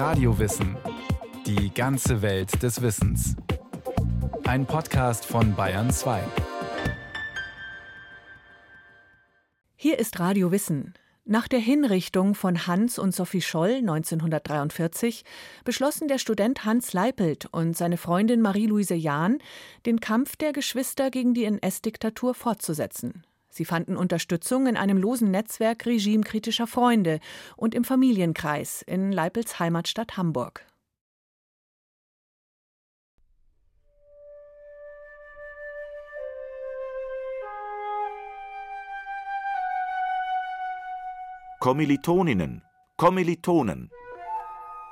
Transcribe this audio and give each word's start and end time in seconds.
Radiowissen. 0.00 0.78
Die 1.44 1.74
ganze 1.74 2.22
Welt 2.22 2.62
des 2.62 2.80
Wissens. 2.80 3.36
Ein 4.44 4.64
Podcast 4.64 5.26
von 5.26 5.54
Bayern 5.54 5.90
2. 5.90 6.22
Hier 9.76 9.98
ist 9.98 10.18
Radio 10.18 10.50
Wissen. 10.52 10.94
Nach 11.26 11.48
der 11.48 11.58
Hinrichtung 11.58 12.34
von 12.34 12.66
Hans 12.66 12.98
und 12.98 13.14
Sophie 13.14 13.42
Scholl 13.42 13.74
1943 13.80 15.22
beschlossen 15.66 16.08
der 16.08 16.16
Student 16.16 16.64
Hans 16.64 16.94
Leipelt 16.94 17.44
und 17.52 17.76
seine 17.76 17.98
Freundin 17.98 18.40
Marie-Louise 18.40 18.94
Jahn, 18.94 19.36
den 19.84 20.00
Kampf 20.00 20.34
der 20.36 20.54
Geschwister 20.54 21.10
gegen 21.10 21.34
die 21.34 21.44
NS-Diktatur 21.44 22.32
fortzusetzen. 22.32 23.26
Sie 23.50 23.64
fanden 23.64 23.96
Unterstützung 23.96 24.66
in 24.66 24.76
einem 24.76 24.96
losen 24.96 25.30
Netzwerk 25.30 25.84
regimekritischer 25.84 26.66
Freunde 26.66 27.18
und 27.56 27.74
im 27.74 27.84
Familienkreis 27.84 28.82
in 28.82 29.12
Leipels 29.12 29.58
Heimatstadt 29.58 30.16
Hamburg. 30.16 30.64
Kommilitoninnen, 41.60 42.62
Kommilitonen. 42.96 43.90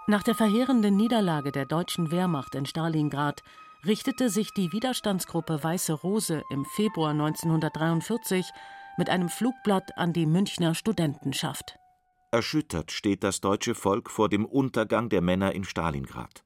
Nach 0.07 0.23
der 0.23 0.35
verheerenden 0.35 0.97
Niederlage 0.97 1.51
der 1.51 1.65
deutschen 1.65 2.11
Wehrmacht 2.11 2.55
in 2.55 2.67
Stalingrad 2.67 3.43
richtete 3.87 4.29
sich 4.29 4.53
die 4.53 4.73
Widerstandsgruppe 4.73 5.63
Weiße 5.63 5.93
Rose 5.93 6.43
im 6.51 6.65
Februar 6.65 7.11
1943 7.11 8.51
mit 8.97 9.09
einem 9.09 9.29
Flugblatt 9.29 9.97
an 9.97 10.13
die 10.13 10.27
Münchner 10.27 10.75
Studentenschaft. 10.75 11.79
Erschüttert 12.31 12.91
steht 12.91 13.23
das 13.23 13.41
deutsche 13.41 13.75
Volk 13.75 14.11
vor 14.11 14.29
dem 14.29 14.45
Untergang 14.45 15.09
der 15.09 15.23
Männer 15.23 15.55
in 15.55 15.65
Stalingrad. 15.65 16.45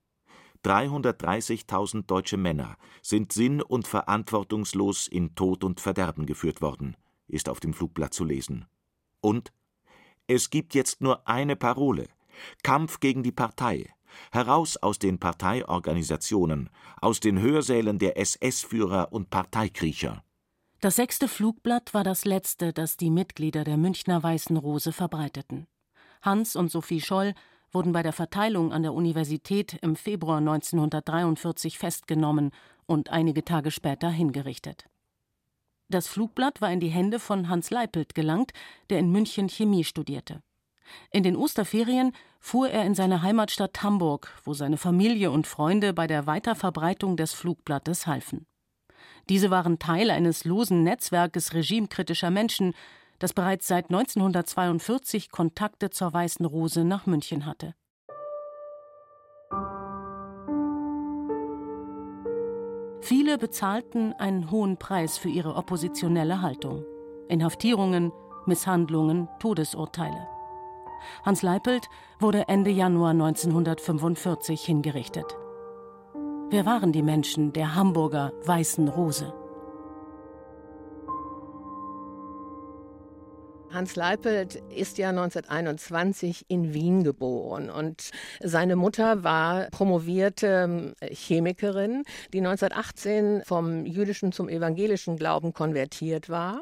330.000 0.65 2.07
deutsche 2.07 2.37
Männer 2.37 2.77
sind 3.01 3.33
sinn- 3.33 3.63
und 3.63 3.89
verantwortungslos 3.89 5.09
in 5.09 5.35
Tod 5.35 5.65
und 5.65 5.81
Verderben 5.81 6.25
geführt 6.25 6.63
worden, 6.63 6.97
ist 7.27 7.49
auf 7.49 7.59
dem 7.59 7.75
Flugblatt 7.75 8.15
zu 8.15 8.25
lesen. 8.25 8.67
Und 9.21 9.53
es 10.29 10.51
gibt 10.51 10.75
jetzt 10.75 11.01
nur 11.01 11.27
eine 11.27 11.57
Parole: 11.57 12.09
Kampf 12.63 13.01
gegen 13.01 13.25
die 13.25 13.33
Partei, 13.33 13.93
heraus 14.31 14.77
aus 14.77 14.99
den 14.99 15.19
Parteiorganisationen, 15.19 16.71
aus 17.01 17.21
den 17.21 17.41
Hörsälen 17.41 17.99
der 17.99 18.19
SS-Führer 18.19 19.13
und 19.13 19.31
Parteikriecher. 19.31 20.23
Das 20.81 20.97
sechste 20.97 21.29
Flugblatt 21.29 21.95
war 21.95 22.03
das 22.03 22.25
letzte, 22.25 22.73
das 22.73 22.97
die 22.97 23.11
Mitglieder 23.11 23.63
der 23.63 23.77
Münchner 23.77 24.23
Weißen 24.23 24.57
Rose 24.57 24.93
verbreiteten. 24.93 25.67
Hans 26.23 26.57
und 26.57 26.71
Sophie 26.71 27.01
Scholl 27.01 27.35
wurden 27.73 27.93
bei 27.93 28.03
der 28.03 28.13
Verteilung 28.13 28.73
an 28.73 28.83
der 28.83 28.93
Universität 28.93 29.79
im 29.83 29.97
Februar 29.97 30.39
1943 30.39 31.79
festgenommen 31.79 32.51
und 32.87 33.11
einige 33.11 33.45
Tage 33.45 33.71
später 33.71 34.11
hingerichtet. 34.11 34.87
Das 35.89 36.07
Flugblatt 36.09 36.61
war 36.61 36.73
in 36.73 36.81
die 36.81 36.89
Hände 36.89 37.19
von 37.19 37.49
Hans 37.49 37.71
Leipelt 37.71 38.15
gelangt, 38.15 38.53
der 38.91 38.99
in 38.99 39.11
München 39.13 39.49
Chemie 39.49 39.85
studierte. 39.85 40.43
In 41.11 41.23
den 41.23 41.37
Osterferien 41.37 42.13
fuhr 42.41 42.69
er 42.69 42.85
in 42.85 42.95
seine 42.95 43.23
Heimatstadt 43.23 43.83
Hamburg, 43.83 44.33
wo 44.45 44.55
seine 44.55 44.77
Familie 44.77 45.31
und 45.31 45.47
Freunde 45.47 45.93
bei 45.93 46.07
der 46.07 46.27
Weiterverbreitung 46.27 47.17
des 47.17 47.33
Flugblattes 47.33 48.07
halfen. 48.07 48.47
Diese 49.29 49.51
waren 49.51 49.79
Teil 49.79 50.11
eines 50.11 50.45
losen 50.45 50.83
Netzwerkes 50.83 51.55
regimekritischer 51.55 52.31
Menschen, 52.31 52.75
das 53.19 53.33
bereits 53.33 53.69
seit 53.69 53.87
1942 53.87 55.31
Kontakte 55.31 55.91
zur 55.91 56.13
Weißen 56.13 56.45
Rose 56.45 56.85
nach 56.85 57.07
München 57.07 57.47
hatte. 57.47 57.75
Viele 63.01 63.37
bezahlten 63.37 64.13
einen 64.15 64.51
hohen 64.51 64.77
Preis 64.77 65.19
für 65.19 65.29
ihre 65.29 65.55
oppositionelle 65.55 66.41
Haltung. 66.41 66.85
Inhaftierungen, 67.29 68.13
Misshandlungen, 68.47 69.29
Todesurteile. 69.39 70.29
Hans 71.25 71.43
Leipelt 71.43 71.89
wurde 72.19 72.49
Ende 72.49 72.71
Januar 72.71 73.11
1945 73.11 74.65
hingerichtet. 74.65 75.37
Wer 76.51 76.67
waren 76.67 76.93
die 76.93 77.03
Menschen 77.03 77.53
der 77.53 77.75
Hamburger 77.75 78.33
Weißen 78.45 78.89
Rose? 78.89 79.33
Hans 83.73 83.97
Leipelt 83.97 84.57
ist 84.77 84.99
ja 84.99 85.09
1921 85.09 86.45
in 86.49 86.75
Wien 86.75 87.05
geboren 87.05 87.71
und 87.71 88.11
seine 88.41 88.77
Mutter 88.77 89.25
war 89.25 89.69
promovierte 89.71 90.47
ähm, 90.47 90.95
Chemikerin, 91.11 92.05
die 92.33 92.39
1918 92.39 93.43
vom 93.47 93.87
jüdischen 93.87 94.33
zum 94.33 94.49
evangelischen 94.49 95.17
Glauben 95.17 95.53
konvertiert 95.55 96.29
war, 96.29 96.61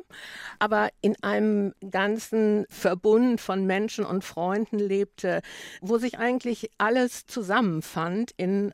aber 0.58 0.90
in 1.00 1.16
einem 1.22 1.74
ganzen 1.90 2.64
Verbund 2.68 3.40
von 3.40 3.66
Menschen 3.66 4.04
und 4.04 4.22
Freunden 4.24 4.78
lebte, 4.78 5.40
wo 5.80 5.98
sich 5.98 6.18
eigentlich 6.18 6.70
alles 6.78 7.26
zusammenfand 7.26 8.32
in 8.36 8.72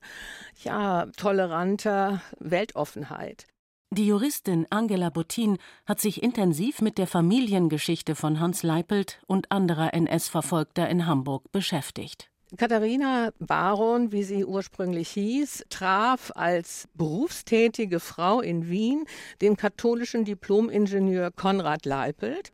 ja, 0.62 1.06
toleranter 1.16 2.20
Weltoffenheit. 2.38 3.46
Die 3.90 4.08
Juristin 4.08 4.66
Angela 4.68 5.10
Bottin 5.10 5.58
hat 5.86 6.00
sich 6.00 6.20
intensiv 6.20 6.80
mit 6.80 6.98
der 6.98 7.06
Familiengeschichte 7.06 8.16
von 8.16 8.40
Hans 8.40 8.64
Leipelt 8.64 9.20
und 9.28 9.52
anderer 9.52 9.94
NS-Verfolgter 9.94 10.88
in 10.88 11.06
Hamburg 11.06 11.52
beschäftigt. 11.52 12.28
Katharina 12.56 13.30
Baron, 13.38 14.10
wie 14.10 14.24
sie 14.24 14.44
ursprünglich 14.44 15.08
hieß, 15.10 15.66
traf 15.68 16.32
als 16.34 16.88
berufstätige 16.94 18.00
Frau 18.00 18.40
in 18.40 18.68
Wien 18.68 19.04
den 19.40 19.56
katholischen 19.56 20.24
Diplomingenieur 20.24 21.30
Konrad 21.30 21.86
Leipelt. 21.86 22.52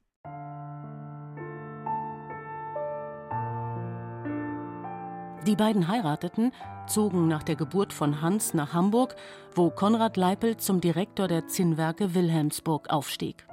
Die 5.47 5.56
beiden 5.56 5.88
heirateten, 5.88 6.53
zogen 6.86 7.26
nach 7.26 7.42
der 7.42 7.56
Geburt 7.56 7.92
von 7.92 8.22
Hans 8.22 8.54
nach 8.54 8.75
Hamburg, 8.75 9.16
wo 9.54 9.70
Konrad 9.70 10.16
Leipelt 10.16 10.60
zum 10.60 10.80
Direktor 10.80 11.26
der 11.26 11.48
Zinnwerke 11.48 12.14
Wilhelmsburg 12.14 12.91
aufstieg. 12.91 13.47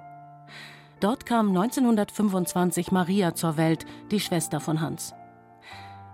Dort 1.00 1.26
kam 1.26 1.50
1925 1.50 2.92
Maria 2.92 3.34
zur 3.34 3.58
Welt, 3.58 3.86
die 4.12 4.20
Schwester 4.20 4.60
von 4.60 4.82
Hans. 4.82 5.14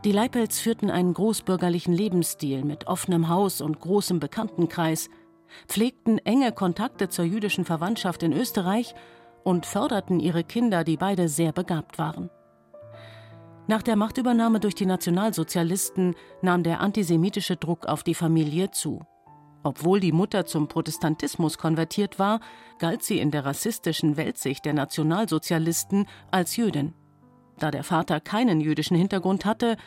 Die 0.06 0.12
Leipelts 0.12 0.60
führten 0.60 0.92
einen 0.92 1.14
großbürgerlichen 1.14 1.94
Lebensstil 1.94 2.64
mit 2.64 2.88
offenem 2.88 3.28
Haus 3.28 3.60
und 3.60 3.80
großem 3.80 4.20
Bekanntenkreis, 4.20 5.10
pflegten 5.68 6.20
enge 6.20 6.52
Kontakte 6.52 7.10
zur 7.10 7.26
jüdischen 7.26 7.66
Verwandtschaft 7.66 8.24
in 8.24 8.32
Österreich 8.32 8.94
und 9.44 9.66
förderten 9.66 10.20
ihre 10.20 10.44
Kinder, 10.44 10.84
die 10.84 10.98
beide 10.98 11.28
sehr 11.28 11.52
begabt 11.52 11.98
waren. 11.98 12.30
Nach 13.68 13.82
der 13.82 13.96
Machtübernahme 13.96 14.60
durch 14.60 14.76
die 14.76 14.86
Nationalsozialisten 14.86 16.16
nahm 16.42 16.62
der 16.62 16.82
antisemitische 16.82 17.56
Druck 17.56 17.88
auf 17.88 18.04
die 18.04 18.14
Familie 18.14 18.70
zu. 18.70 19.02
Obwohl 19.64 20.00
die 20.00 20.12
Mutter 20.12 20.46
zum 20.46 20.68
Protestantismus 20.68 21.58
konvertiert 21.58 22.20
war, 22.20 22.40
galt 22.78 23.02
sie 23.02 23.18
in 23.18 23.32
der 23.32 23.46
rassistischen 23.46 24.18
Weltsicht 24.18 24.64
der 24.66 24.74
Nationalsozialisten 24.74 26.06
als 26.30 26.56
Jüdin. 26.56 26.94
Da 27.58 27.72
der 27.72 27.84
Vater 27.84 28.20
keinen 28.20 28.62
jüdischen 28.62 28.96
Hintergrund 28.96 29.46
hatte, 29.46 29.78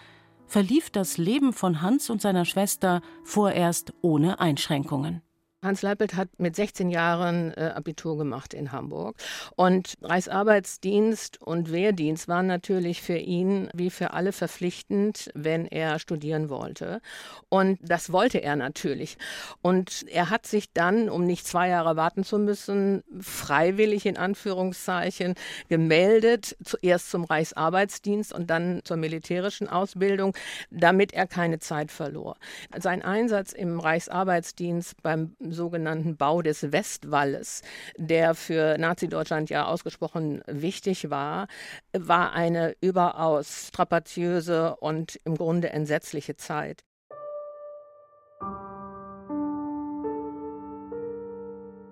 verlief 0.46 0.90
das 0.90 1.16
Leben 1.16 1.52
von 1.52 1.80
Hans 1.80 2.10
und 2.10 2.20
seiner 2.20 2.44
Schwester 2.44 3.02
vorerst 3.22 3.92
ohne 4.02 4.40
Einschränkungen. 4.40 5.22
Hans 5.60 5.82
Leipelt 5.82 6.14
hat 6.14 6.28
mit 6.38 6.54
16 6.54 6.88
Jahren 6.88 7.52
äh, 7.54 7.72
Abitur 7.74 8.16
gemacht 8.16 8.54
in 8.54 8.70
Hamburg. 8.70 9.16
Und 9.56 9.94
Reichsarbeitsdienst 10.02 11.42
und 11.42 11.72
Wehrdienst 11.72 12.28
waren 12.28 12.46
natürlich 12.46 13.02
für 13.02 13.16
ihn 13.16 13.68
wie 13.74 13.90
für 13.90 14.12
alle 14.12 14.30
verpflichtend, 14.30 15.30
wenn 15.34 15.66
er 15.66 15.98
studieren 15.98 16.48
wollte. 16.48 17.00
Und 17.48 17.80
das 17.82 18.12
wollte 18.12 18.38
er 18.38 18.54
natürlich. 18.54 19.18
Und 19.60 20.06
er 20.08 20.30
hat 20.30 20.46
sich 20.46 20.72
dann, 20.72 21.08
um 21.08 21.24
nicht 21.24 21.44
zwei 21.44 21.68
Jahre 21.68 21.96
warten 21.96 22.22
zu 22.22 22.38
müssen, 22.38 23.02
freiwillig 23.20 24.06
in 24.06 24.16
Anführungszeichen 24.16 25.34
gemeldet, 25.68 26.56
zuerst 26.64 27.10
zum 27.10 27.24
Reichsarbeitsdienst 27.24 28.32
und 28.32 28.48
dann 28.48 28.80
zur 28.84 28.96
militärischen 28.96 29.68
Ausbildung, 29.68 30.36
damit 30.70 31.12
er 31.12 31.26
keine 31.26 31.58
Zeit 31.58 31.90
verlor. 31.90 32.36
Sein 32.78 33.02
Einsatz 33.02 33.52
im 33.52 33.80
Reichsarbeitsdienst 33.80 35.02
beim 35.02 35.34
sogenannten 35.52 36.16
Bau 36.16 36.42
des 36.42 36.72
Westwalles, 36.72 37.62
der 37.96 38.34
für 38.34 38.78
Nazi-Deutschland 38.78 39.50
ja 39.50 39.66
ausgesprochen 39.66 40.42
wichtig 40.46 41.10
war, 41.10 41.48
war 41.92 42.32
eine 42.32 42.74
überaus 42.80 43.68
strapaziöse 43.68 44.76
und 44.76 45.18
im 45.24 45.36
Grunde 45.36 45.70
entsetzliche 45.70 46.36
Zeit. 46.36 46.84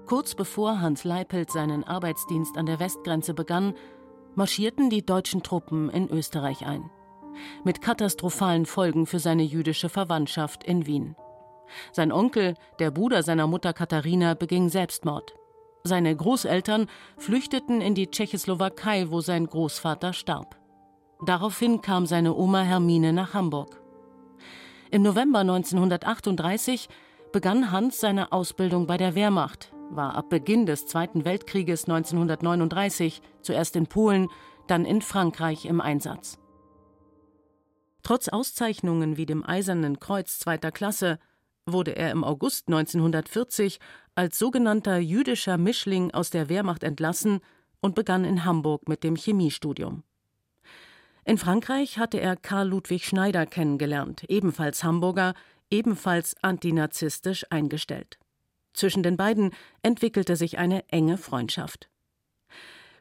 Kurz 0.07 0.37
bevor 0.37 0.81
Hans 0.81 1.03
Leipelt 1.03 1.51
seinen 1.51 1.83
Arbeitsdienst 1.83 2.57
an 2.57 2.67
der 2.67 2.79
Westgrenze 2.79 3.35
begann, 3.35 3.75
marschierten 4.37 4.89
die 4.89 5.05
deutschen 5.05 5.43
Truppen 5.43 5.91
in 5.91 6.09
Österreich 6.09 6.65
ein. 6.65 6.91
mit 7.65 7.81
katastrophalen 7.83 8.67
Folgen 8.67 9.07
für 9.07 9.19
seine 9.19 9.43
jüdische 9.43 9.89
Verwandtschaft 9.89 10.65
in 10.65 10.87
Wien. 10.87 11.17
Sein 11.93 12.13
Onkel, 12.13 12.55
der 12.79 12.91
Bruder 12.91 13.23
seiner 13.23 13.47
Mutter 13.47 13.73
Katharina, 13.73 14.35
beging 14.35 14.69
Selbstmord. 14.69 15.35
Seine 15.85 16.15
Großeltern 16.15 16.89
flüchteten 17.17 17.81
in 17.81 17.95
die 17.95 18.11
Tschechoslowakei, 18.11 19.11
wo 19.11 19.21
sein 19.21 19.47
Großvater 19.47 20.13
starb. 20.13 20.57
Daraufhin 21.25 21.81
kam 21.81 22.07
seine 22.07 22.35
Oma 22.35 22.63
Hermine 22.63 23.13
nach 23.13 23.35
Hamburg. 23.35 23.81
Im 24.91 25.03
November 25.03 25.41
1938 25.41 26.89
begann 27.33 27.71
Hans 27.71 28.01
seine 28.01 28.33
Ausbildung 28.33 28.87
bei 28.87 28.97
der 28.97 29.15
Wehrmacht, 29.15 29.73
war 29.91 30.15
ab 30.15 30.31
Beginn 30.31 30.67
des 30.67 30.87
Zweiten 30.87 31.25
Weltkrieges 31.25 31.85
1939 31.85 33.23
zuerst 33.43 33.77
in 33.77 33.87
Polen, 33.87 34.29
dann 34.67 34.85
in 34.85 35.03
Frankreich 35.03 35.67
im 35.67 35.81
Einsatz. 35.81 36.39
Trotz 38.03 38.29
Auszeichnungen 38.29 39.17
wie 39.17 39.27
dem 39.27 39.45
Eisernen 39.45 39.99
Kreuz 39.99 40.39
zweiter 40.39 40.71
Klasse 40.71 41.19
wurde 41.67 41.97
er 41.97 42.13
im 42.13 42.25
August 42.25 42.69
1940 42.69 43.81
als 44.15 44.39
sogenannter 44.39 44.99
jüdischer 44.99 45.59
Mischling 45.59 46.13
aus 46.13 46.31
der 46.31 46.49
Wehrmacht 46.49 46.85
entlassen 46.85 47.41
und 47.81 47.95
begann 47.95 48.25
in 48.25 48.45
Hamburg 48.45 48.89
mit 48.89 49.05
dem 49.05 49.17
Chemiestudium. 49.17 50.05
In 51.25 51.39
Frankreich 51.39 51.99
hatte 51.99 52.21
er 52.21 52.37
Karl 52.37 52.69
Ludwig 52.69 53.05
Schneider 53.05 53.47
kennengelernt, 53.47 54.25
ebenfalls 54.29 54.85
Hamburger, 54.85 55.35
ebenfalls 55.71 56.37
antinazistisch 56.43 57.45
eingestellt. 57.51 58.19
Zwischen 58.73 59.03
den 59.03 59.17
beiden 59.17 59.51
entwickelte 59.83 60.37
sich 60.37 60.59
eine 60.59 60.89
enge 60.89 61.19
Freundschaft. 61.19 61.89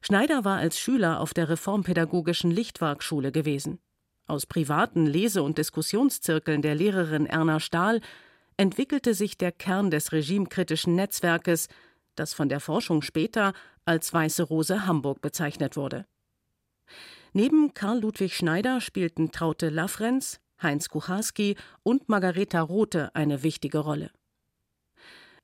Schneider 0.01 0.43
war 0.43 0.57
als 0.57 0.79
Schüler 0.79 1.19
auf 1.19 1.33
der 1.33 1.49
reformpädagogischen 1.49 2.49
Lichtwarkschule 2.49 3.31
gewesen. 3.31 3.79
Aus 4.27 4.47
privaten 4.47 5.05
Lese- 5.05 5.43
und 5.43 5.59
Diskussionszirkeln 5.59 6.63
der 6.63 6.73
Lehrerin 6.73 7.27
Erna 7.27 7.59
Stahl 7.59 8.01
entwickelte 8.57 9.13
sich 9.13 9.37
der 9.37 9.51
Kern 9.51 9.91
des 9.91 10.11
regimekritischen 10.11 10.95
Netzwerkes, 10.95 11.67
das 12.15 12.33
von 12.33 12.49
der 12.49 12.59
Forschung 12.59 13.01
später 13.01 13.53
als 13.85 14.13
Weiße 14.13 14.43
Rose 14.43 14.85
Hamburg 14.85 15.21
bezeichnet 15.21 15.75
wurde. 15.75 16.05
Neben 17.33 17.73
Karl 17.73 17.99
Ludwig 17.99 18.33
Schneider 18.33 18.79
spielten 18.79 19.31
Traute 19.31 19.69
Lafrenz, 19.69 20.39
Heinz 20.61 20.87
Kucharski 20.89 21.57
und 21.83 22.07
Margareta 22.07 22.61
Rothe 22.61 23.13
eine 23.13 23.43
wichtige 23.43 23.79
Rolle. 23.79 24.11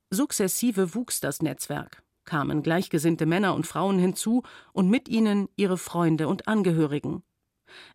Sukzessive 0.09 0.95
wuchs 0.95 1.19
das 1.19 1.41
Netzwerk, 1.41 2.03
kamen 2.25 2.63
gleichgesinnte 2.63 3.25
Männer 3.25 3.55
und 3.55 3.67
Frauen 3.67 3.99
hinzu 3.99 4.43
und 4.73 4.89
mit 4.89 5.09
ihnen 5.09 5.49
ihre 5.57 5.77
Freunde 5.77 6.27
und 6.27 6.47
Angehörigen. 6.47 7.23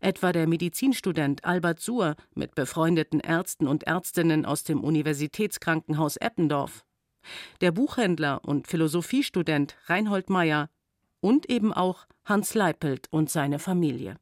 Etwa 0.00 0.32
der 0.32 0.46
Medizinstudent 0.46 1.44
Albert 1.44 1.80
Suhr 1.80 2.16
mit 2.34 2.54
befreundeten 2.54 3.20
Ärzten 3.20 3.66
und 3.66 3.84
Ärztinnen 3.84 4.44
aus 4.44 4.64
dem 4.64 4.82
Universitätskrankenhaus 4.82 6.16
Eppendorf, 6.16 6.84
der 7.60 7.72
Buchhändler 7.72 8.44
und 8.44 8.66
Philosophiestudent 8.66 9.76
Reinhold 9.86 10.30
Meyer 10.30 10.68
und 11.20 11.48
eben 11.50 11.72
auch 11.72 12.06
Hans 12.24 12.54
Leipelt 12.54 13.06
und 13.10 13.30
seine 13.30 13.58
Familie. 13.58 14.16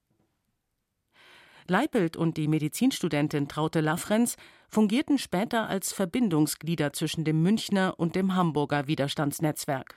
Leipelt 1.66 2.16
und 2.16 2.36
die 2.36 2.48
Medizinstudentin 2.48 3.48
Traute 3.48 3.80
Lafrenz 3.80 4.36
fungierten 4.68 5.18
später 5.18 5.68
als 5.68 5.92
Verbindungsglieder 5.92 6.92
zwischen 6.92 7.24
dem 7.24 7.42
Münchner 7.42 7.94
und 7.98 8.16
dem 8.16 8.34
Hamburger 8.34 8.86
Widerstandsnetzwerk. 8.86 9.96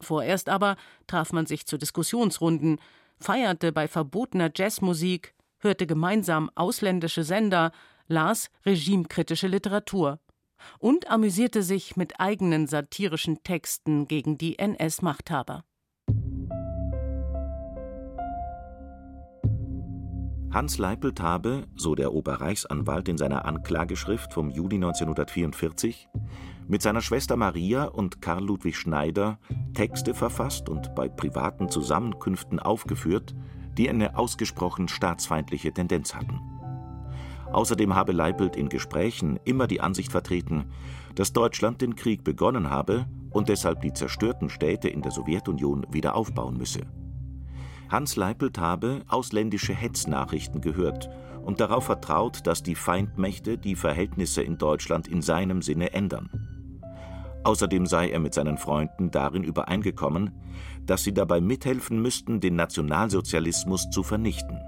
Vorerst 0.00 0.48
aber 0.48 0.76
traf 1.06 1.32
man 1.32 1.46
sich 1.46 1.66
zu 1.66 1.76
Diskussionsrunden, 1.76 2.80
feierte 3.18 3.72
bei 3.72 3.88
verbotener 3.88 4.50
Jazzmusik, 4.54 5.34
hörte 5.58 5.86
gemeinsam 5.86 6.50
ausländische 6.54 7.24
Sender, 7.24 7.72
las 8.06 8.50
regimekritische 8.64 9.48
Literatur 9.48 10.20
und 10.78 11.10
amüsierte 11.10 11.62
sich 11.62 11.96
mit 11.96 12.20
eigenen 12.20 12.66
satirischen 12.66 13.42
Texten 13.42 14.06
gegen 14.06 14.38
die 14.38 14.58
NS-Machthaber. 14.58 15.64
Hans 20.50 20.78
Leipelt 20.78 21.20
habe, 21.20 21.66
so 21.76 21.94
der 21.94 22.14
Oberreichsanwalt 22.14 23.08
in 23.08 23.18
seiner 23.18 23.44
Anklageschrift 23.44 24.32
vom 24.32 24.48
Juli 24.50 24.76
1944, 24.76 26.08
mit 26.66 26.80
seiner 26.80 27.02
Schwester 27.02 27.36
Maria 27.36 27.84
und 27.84 28.22
Karl 28.22 28.44
Ludwig 28.44 28.76
Schneider 28.76 29.38
Texte 29.74 30.14
verfasst 30.14 30.70
und 30.70 30.94
bei 30.94 31.08
privaten 31.08 31.68
Zusammenkünften 31.68 32.60
aufgeführt, 32.60 33.34
die 33.76 33.90
eine 33.90 34.16
ausgesprochen 34.16 34.88
staatsfeindliche 34.88 35.72
Tendenz 35.72 36.14
hatten. 36.14 36.40
Außerdem 37.52 37.94
habe 37.94 38.12
Leipelt 38.12 38.56
in 38.56 38.70
Gesprächen 38.70 39.38
immer 39.44 39.66
die 39.66 39.82
Ansicht 39.82 40.10
vertreten, 40.10 40.72
dass 41.14 41.34
Deutschland 41.34 41.82
den 41.82 41.94
Krieg 41.94 42.24
begonnen 42.24 42.70
habe 42.70 43.06
und 43.30 43.50
deshalb 43.50 43.82
die 43.82 43.92
zerstörten 43.92 44.48
Städte 44.48 44.88
in 44.88 45.02
der 45.02 45.12
Sowjetunion 45.12 45.86
wieder 45.90 46.14
aufbauen 46.14 46.56
müsse. 46.56 46.86
Hans 47.88 48.16
Leipelt 48.16 48.58
habe 48.58 49.02
ausländische 49.08 49.72
Hetznachrichten 49.72 50.60
gehört 50.60 51.08
und 51.42 51.60
darauf 51.60 51.84
vertraut, 51.84 52.46
dass 52.46 52.62
die 52.62 52.74
Feindmächte 52.74 53.56
die 53.56 53.76
Verhältnisse 53.76 54.42
in 54.42 54.58
Deutschland 54.58 55.08
in 55.08 55.22
seinem 55.22 55.62
Sinne 55.62 55.92
ändern. 55.94 56.28
Außerdem 57.44 57.86
sei 57.86 58.10
er 58.10 58.18
mit 58.18 58.34
seinen 58.34 58.58
Freunden 58.58 59.10
darin 59.10 59.42
übereingekommen, 59.42 60.32
dass 60.84 61.04
sie 61.04 61.14
dabei 61.14 61.40
mithelfen 61.40 62.02
müssten, 62.02 62.40
den 62.40 62.56
Nationalsozialismus 62.56 63.88
zu 63.90 64.02
vernichten. 64.02 64.60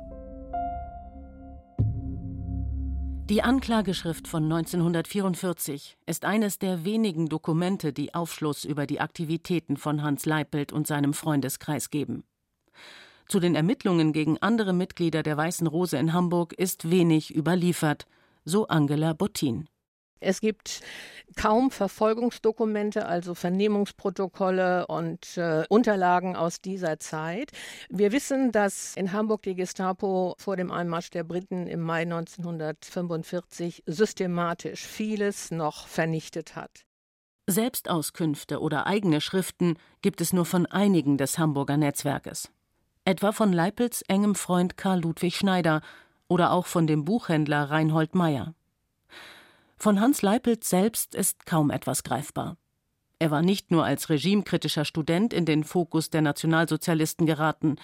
Die 3.28 3.43
Anklageschrift 3.43 4.26
von 4.26 4.44
1944 4.44 5.99
ist 6.06 6.25
eines 6.25 6.58
der 6.58 6.84
wenigen 6.84 7.28
Dokumente, 7.28 7.93
die 7.93 8.14
Aufschluss 8.14 8.64
über 8.64 8.87
die 8.87 9.00
Aktivitäten 9.00 9.76
von 9.76 10.02
Hans 10.02 10.26
Leipelt 10.26 10.72
und 10.72 10.87
seinem 10.87 11.12
Freundeskreis 11.12 11.90
geben. 11.90 12.25
Zu 13.31 13.38
den 13.38 13.55
Ermittlungen 13.55 14.12
gegen 14.12 14.38
andere 14.38 14.73
Mitglieder 14.73 15.23
der 15.23 15.37
Weißen 15.37 15.69
Rose 15.69 15.97
in 15.97 16.12
Hamburg 16.12 16.53
ist 16.53 16.91
wenig 16.91 17.32
überliefert, 17.32 18.09
so 18.44 18.67
Angela 18.67 19.12
Bottin. 19.12 19.69
Es 20.19 20.41
gibt 20.41 20.81
kaum 21.37 21.71
Verfolgungsdokumente, 21.71 23.06
also 23.06 23.37
Vernehmungsprotokolle 23.37 24.88
und 24.88 25.37
äh, 25.37 25.62
Unterlagen 25.69 26.35
aus 26.35 26.61
dieser 26.61 26.99
Zeit. 26.99 27.53
Wir 27.88 28.11
wissen, 28.11 28.50
dass 28.50 28.97
in 28.97 29.12
Hamburg 29.12 29.43
die 29.43 29.55
Gestapo 29.55 30.35
vor 30.37 30.56
dem 30.56 30.73
Einmarsch 30.73 31.11
der 31.11 31.23
Briten 31.23 31.69
im 31.69 31.82
Mai 31.82 32.03
1945 32.03 33.84
systematisch 33.87 34.84
vieles 34.84 35.53
noch 35.53 35.87
vernichtet 35.87 36.56
hat. 36.56 36.84
Selbstauskünfte 37.46 38.60
oder 38.60 38.89
eigene 38.89 39.20
Schriften 39.20 39.77
gibt 40.03 40.20
es 40.20 40.32
nur 40.32 40.46
von 40.46 40.67
einigen 40.67 41.17
des 41.17 41.39
Hamburger 41.39 41.77
Netzwerkes 41.77 42.51
etwa 43.10 43.32
von 43.32 43.52
Leipels 43.52 44.02
engem 44.02 44.36
Freund 44.36 44.76
Karl 44.76 45.00
Ludwig 45.00 45.34
Schneider 45.34 45.82
oder 46.29 46.52
auch 46.52 46.67
von 46.67 46.86
dem 46.86 47.05
Buchhändler 47.05 47.69
Reinhold 47.69 48.14
Meyer. 48.14 48.55
Von 49.76 50.00
Hans 50.00 50.22
Leipelt 50.22 50.62
selbst 50.62 51.17
ist 51.17 51.44
kaum 51.44 51.70
etwas 51.70 52.05
greifbar. 52.05 52.56
Er 53.19 53.32
war 53.32 53.43
nicht 53.43 53.72
nur 53.72 53.84
als 53.84 54.10
regimekritischer 54.10 54.84
Student 54.84 55.32
in 55.32 55.44
den 55.44 55.64
Fokus 55.64 56.10
der 56.10 56.22
Nationalsozialisten 56.22 57.26
geraten, 57.26 57.76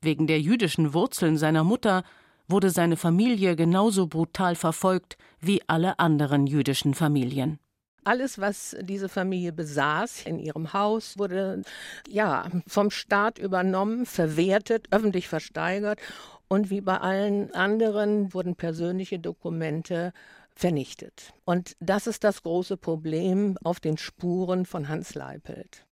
wegen 0.00 0.26
der 0.26 0.40
jüdischen 0.40 0.94
Wurzeln 0.94 1.36
seiner 1.36 1.62
Mutter 1.62 2.02
wurde 2.48 2.70
seine 2.70 2.96
Familie 2.96 3.56
genauso 3.56 4.06
brutal 4.06 4.54
verfolgt 4.54 5.18
wie 5.40 5.60
alle 5.66 5.98
anderen 5.98 6.46
jüdischen 6.46 6.94
Familien. 6.94 7.58
Alles, 8.04 8.38
was 8.38 8.76
diese 8.80 9.08
Familie 9.08 9.52
besaß 9.52 10.26
in 10.26 10.38
ihrem 10.38 10.72
Haus, 10.72 11.18
wurde 11.18 11.62
ja 12.08 12.48
vom 12.66 12.90
Staat 12.90 13.38
übernommen, 13.38 14.06
verwertet, 14.06 14.86
öffentlich 14.90 15.28
versteigert 15.28 16.00
und 16.48 16.70
wie 16.70 16.80
bei 16.80 16.98
allen 16.98 17.54
anderen 17.54 18.34
wurden 18.34 18.56
persönliche 18.56 19.18
Dokumente 19.18 20.12
vernichtet. 20.54 21.32
Und 21.44 21.76
das 21.80 22.06
ist 22.06 22.24
das 22.24 22.42
große 22.42 22.76
Problem 22.76 23.56
auf 23.62 23.80
den 23.80 23.98
Spuren 23.98 24.66
von 24.66 24.88
Hans 24.88 25.14
Leipelt. 25.14 25.86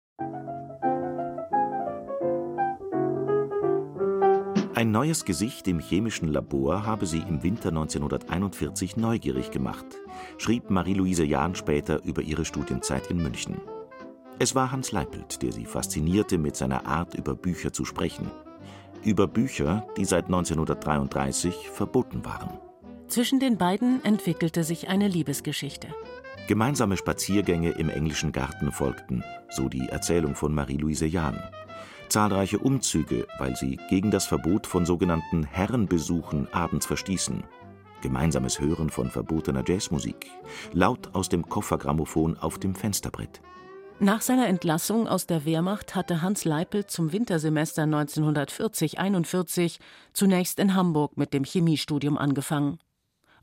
Ein 4.76 4.90
neues 4.90 5.24
Gesicht 5.24 5.68
im 5.68 5.80
chemischen 5.80 6.28
Labor 6.28 6.84
habe 6.84 7.06
sie 7.06 7.20
im 7.20 7.42
Winter 7.42 7.70
1941 7.70 8.98
neugierig 8.98 9.50
gemacht, 9.50 9.86
schrieb 10.36 10.68
Marie-Louise 10.68 11.24
Jahn 11.24 11.54
später 11.54 12.04
über 12.04 12.20
ihre 12.20 12.44
Studienzeit 12.44 13.06
in 13.06 13.16
München. 13.16 13.56
Es 14.38 14.54
war 14.54 14.70
Hans 14.70 14.92
Leipelt, 14.92 15.40
der 15.40 15.50
sie 15.52 15.64
faszinierte 15.64 16.36
mit 16.36 16.56
seiner 16.56 16.84
Art, 16.84 17.14
über 17.14 17.34
Bücher 17.34 17.72
zu 17.72 17.86
sprechen. 17.86 18.30
Über 19.02 19.26
Bücher, 19.26 19.86
die 19.96 20.04
seit 20.04 20.26
1933 20.26 21.70
verboten 21.70 22.22
waren. 22.26 22.58
Zwischen 23.08 23.40
den 23.40 23.56
beiden 23.56 24.04
entwickelte 24.04 24.62
sich 24.62 24.88
eine 24.90 25.08
Liebesgeschichte. 25.08 25.88
Gemeinsame 26.48 26.98
Spaziergänge 26.98 27.70
im 27.70 27.88
englischen 27.88 28.30
Garten 28.30 28.70
folgten, 28.70 29.24
so 29.48 29.70
die 29.70 29.88
Erzählung 29.88 30.34
von 30.34 30.54
Marie-Louise 30.54 31.06
Jahn. 31.06 31.42
Zahlreiche 32.08 32.58
Umzüge, 32.58 33.26
weil 33.38 33.56
sie 33.56 33.78
gegen 33.88 34.10
das 34.10 34.26
Verbot 34.26 34.66
von 34.66 34.86
sogenannten 34.86 35.44
Herrenbesuchen 35.44 36.52
abends 36.52 36.86
verstießen, 36.86 37.44
gemeinsames 38.02 38.60
Hören 38.60 38.90
von 38.90 39.10
verbotener 39.10 39.64
Jazzmusik, 39.66 40.30
laut 40.72 41.14
aus 41.14 41.28
dem 41.28 41.48
Koffergrammophon 41.48 42.36
auf 42.38 42.58
dem 42.58 42.74
Fensterbrett. 42.74 43.40
Nach 43.98 44.20
seiner 44.20 44.46
Entlassung 44.46 45.08
aus 45.08 45.26
der 45.26 45.46
Wehrmacht 45.46 45.94
hatte 45.94 46.20
Hans 46.20 46.44
Leipel 46.44 46.86
zum 46.86 47.12
Wintersemester 47.12 47.84
1940-41 47.84 49.78
zunächst 50.12 50.58
in 50.58 50.74
Hamburg 50.74 51.16
mit 51.16 51.32
dem 51.32 51.44
Chemiestudium 51.44 52.18
angefangen. 52.18 52.78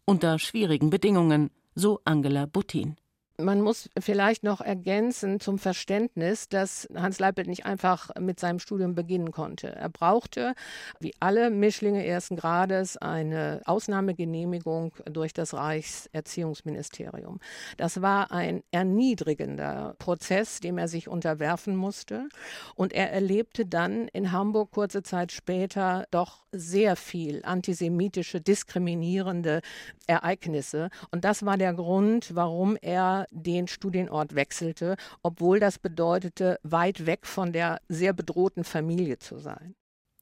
Unter 0.05 0.37
schwierigen 0.37 0.91
Bedingungen, 0.91 1.49
so 1.73 2.01
Angela 2.05 2.45
Buttin. 2.45 2.97
Man 3.39 3.61
muss 3.61 3.89
vielleicht 3.99 4.43
noch 4.43 4.61
ergänzen 4.61 5.39
zum 5.39 5.57
Verständnis, 5.57 6.49
dass 6.49 6.87
Hans 6.93 7.17
Leipelt 7.17 7.47
nicht 7.47 7.65
einfach 7.65 8.11
mit 8.19 8.39
seinem 8.39 8.59
Studium 8.59 8.93
beginnen 8.93 9.31
konnte. 9.31 9.69
Er 9.69 9.89
brauchte, 9.89 10.53
wie 10.99 11.15
alle 11.19 11.49
Mischlinge 11.49 12.05
ersten 12.05 12.35
Grades, 12.35 12.95
eine 12.97 13.61
Ausnahmegenehmigung 13.65 14.93
durch 15.05 15.33
das 15.33 15.55
Reichserziehungsministerium. 15.55 17.39
Das 17.77 18.03
war 18.03 18.31
ein 18.31 18.61
erniedrigender 18.69 19.95
Prozess, 19.97 20.59
dem 20.59 20.77
er 20.77 20.87
sich 20.87 21.07
unterwerfen 21.07 21.75
musste. 21.75 22.29
Und 22.75 22.93
er 22.93 23.11
erlebte 23.11 23.65
dann 23.65 24.09
in 24.09 24.31
Hamburg 24.31 24.69
kurze 24.69 25.01
Zeit 25.01 25.31
später 25.31 26.05
doch 26.11 26.43
sehr 26.51 26.95
viel 26.95 27.43
antisemitische, 27.43 28.41
diskriminierende 28.41 29.61
Ereignisse. 30.05 30.89
Und 31.09 31.25
das 31.25 31.45
war 31.45 31.57
der 31.57 31.73
Grund, 31.73 32.35
warum 32.35 32.77
er 32.79 33.22
den 33.31 33.67
Studienort 33.67 34.35
wechselte, 34.35 34.95
obwohl 35.21 35.59
das 35.59 35.79
bedeutete, 35.79 36.59
weit 36.63 37.05
weg 37.05 37.25
von 37.25 37.53
der 37.53 37.79
sehr 37.87 38.13
bedrohten 38.13 38.63
Familie 38.63 39.19
zu 39.19 39.37
sein. 39.37 39.75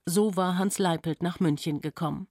So 0.05 0.35
war 0.35 0.57
Hans 0.57 0.79
Leipelt 0.79 1.21
nach 1.21 1.39
München 1.39 1.81
gekommen. 1.81 2.27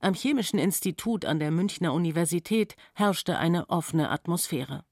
Am 0.00 0.14
Chemischen 0.14 0.58
Institut 0.58 1.24
an 1.24 1.38
der 1.38 1.50
Münchner 1.50 1.94
Universität 1.94 2.76
herrschte 2.94 3.38
eine 3.38 3.70
offene 3.70 4.10
Atmosphäre. 4.10 4.84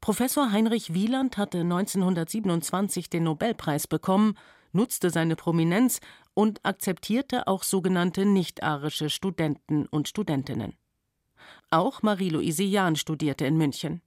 Professor 0.00 0.52
Heinrich 0.52 0.92
Wieland 0.92 1.38
hatte 1.38 1.60
1927 1.60 3.08
den 3.08 3.24
Nobelpreis 3.24 3.86
bekommen, 3.86 4.36
nutzte 4.72 5.10
seine 5.10 5.36
Prominenz 5.36 6.00
und 6.34 6.64
akzeptierte 6.64 7.46
auch 7.46 7.62
sogenannte 7.62 8.26
nicht-arische 8.26 9.08
Studenten 9.08 9.86
und 9.86 10.08
Studentinnen. 10.08 10.76
Auch 11.70 12.02
Marie-Louise 12.02 12.62
Jahn 12.62 12.94
studierte 12.94 13.44
in 13.44 13.56
München. 13.56 14.00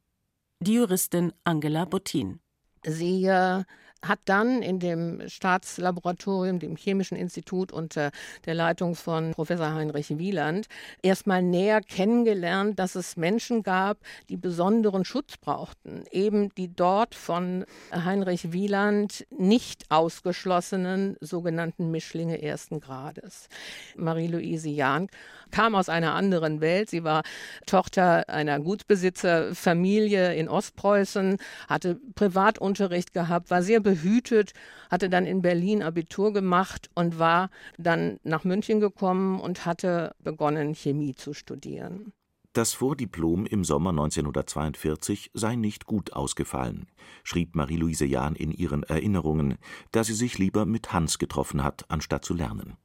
Die 0.61 0.75
Juristin 0.75 1.33
Angela 1.43 1.83
Bottin. 1.83 2.39
Sie 2.85 3.25
äh, 3.25 3.63
hat 4.01 4.19
dann 4.25 4.61
in 4.61 4.79
dem 4.79 5.27
Staatslaboratorium, 5.27 6.59
dem 6.59 6.77
Chemischen 6.77 7.17
Institut 7.17 7.71
unter 7.71 8.11
der 8.45 8.53
Leitung 8.53 8.95
von 8.95 9.31
Professor 9.31 9.73
Heinrich 9.73 10.17
Wieland 10.17 10.67
erstmal 11.01 11.43
näher 11.43 11.81
kennengelernt, 11.81 12.79
dass 12.79 12.95
es 12.95 13.17
Menschen 13.17 13.61
gab, 13.63 13.97
die 14.29 14.37
besonderen 14.37 15.03
Schutz 15.03 15.37
brauchten, 15.37 16.05
eben 16.11 16.49
die 16.55 16.73
dort 16.73 17.13
von 17.13 17.65
Heinrich 17.93 18.53
Wieland 18.53 19.27
nicht 19.37 19.85
ausgeschlossenen 19.89 21.17
sogenannten 21.19 21.91
Mischlinge 21.91 22.41
ersten 22.41 22.79
Grades. 22.79 23.49
Marie-Louise 23.97 24.69
Jahn 24.69 25.07
kam 25.51 25.75
aus 25.75 25.89
einer 25.89 26.13
anderen 26.15 26.61
Welt. 26.61 26.89
Sie 26.89 27.03
war 27.03 27.23
Tochter 27.65 28.29
einer 28.29 28.59
Gutsbesitzerfamilie 28.59 30.35
in 30.35 30.49
Ostpreußen, 30.49 31.37
hatte 31.67 31.99
Privatunterricht 32.15 33.13
gehabt, 33.13 33.51
war 33.51 33.63
sehr 33.63 33.79
behütet, 33.79 34.53
hatte 34.89 35.09
dann 35.09 35.25
in 35.25 35.41
Berlin 35.41 35.83
Abitur 35.83 36.33
gemacht 36.33 36.89
und 36.95 37.19
war 37.19 37.49
dann 37.77 38.19
nach 38.23 38.43
München 38.43 38.79
gekommen 38.79 39.39
und 39.39 39.65
hatte 39.65 40.15
begonnen, 40.23 40.73
Chemie 40.75 41.15
zu 41.15 41.33
studieren. 41.33 42.13
Das 42.53 42.73
Vordiplom 42.73 43.45
im 43.45 43.63
Sommer 43.63 43.91
1942 43.91 45.29
sei 45.35 45.55
nicht 45.55 45.85
gut 45.85 46.13
ausgefallen, 46.13 46.87
schrieb 47.23 47.55
Marie-Louise 47.55 48.05
Jahn 48.05 48.35
in 48.35 48.51
ihren 48.51 48.81
Erinnerungen, 48.81 49.59
da 49.91 50.03
sie 50.03 50.15
sich 50.15 50.39
lieber 50.39 50.65
mit 50.65 50.91
Hans 50.91 51.19
getroffen 51.19 51.63
hat, 51.63 51.85
anstatt 51.89 52.25
zu 52.25 52.33
lernen. 52.33 52.75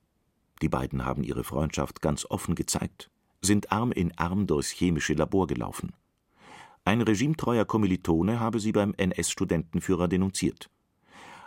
Die 0.64 0.70
beiden 0.70 1.04
haben 1.04 1.22
ihre 1.22 1.44
Freundschaft 1.44 2.00
ganz 2.00 2.24
offen 2.24 2.54
gezeigt, 2.54 3.10
sind 3.42 3.70
Arm 3.70 3.92
in 3.92 4.16
Arm 4.16 4.46
durchs 4.46 4.70
chemische 4.70 5.12
Labor 5.12 5.46
gelaufen. 5.46 5.92
Ein 6.86 7.02
regimetreuer 7.02 7.66
Kommilitone 7.66 8.40
habe 8.40 8.58
sie 8.60 8.72
beim 8.72 8.94
NS-Studentenführer 8.96 10.08
denunziert. 10.08 10.70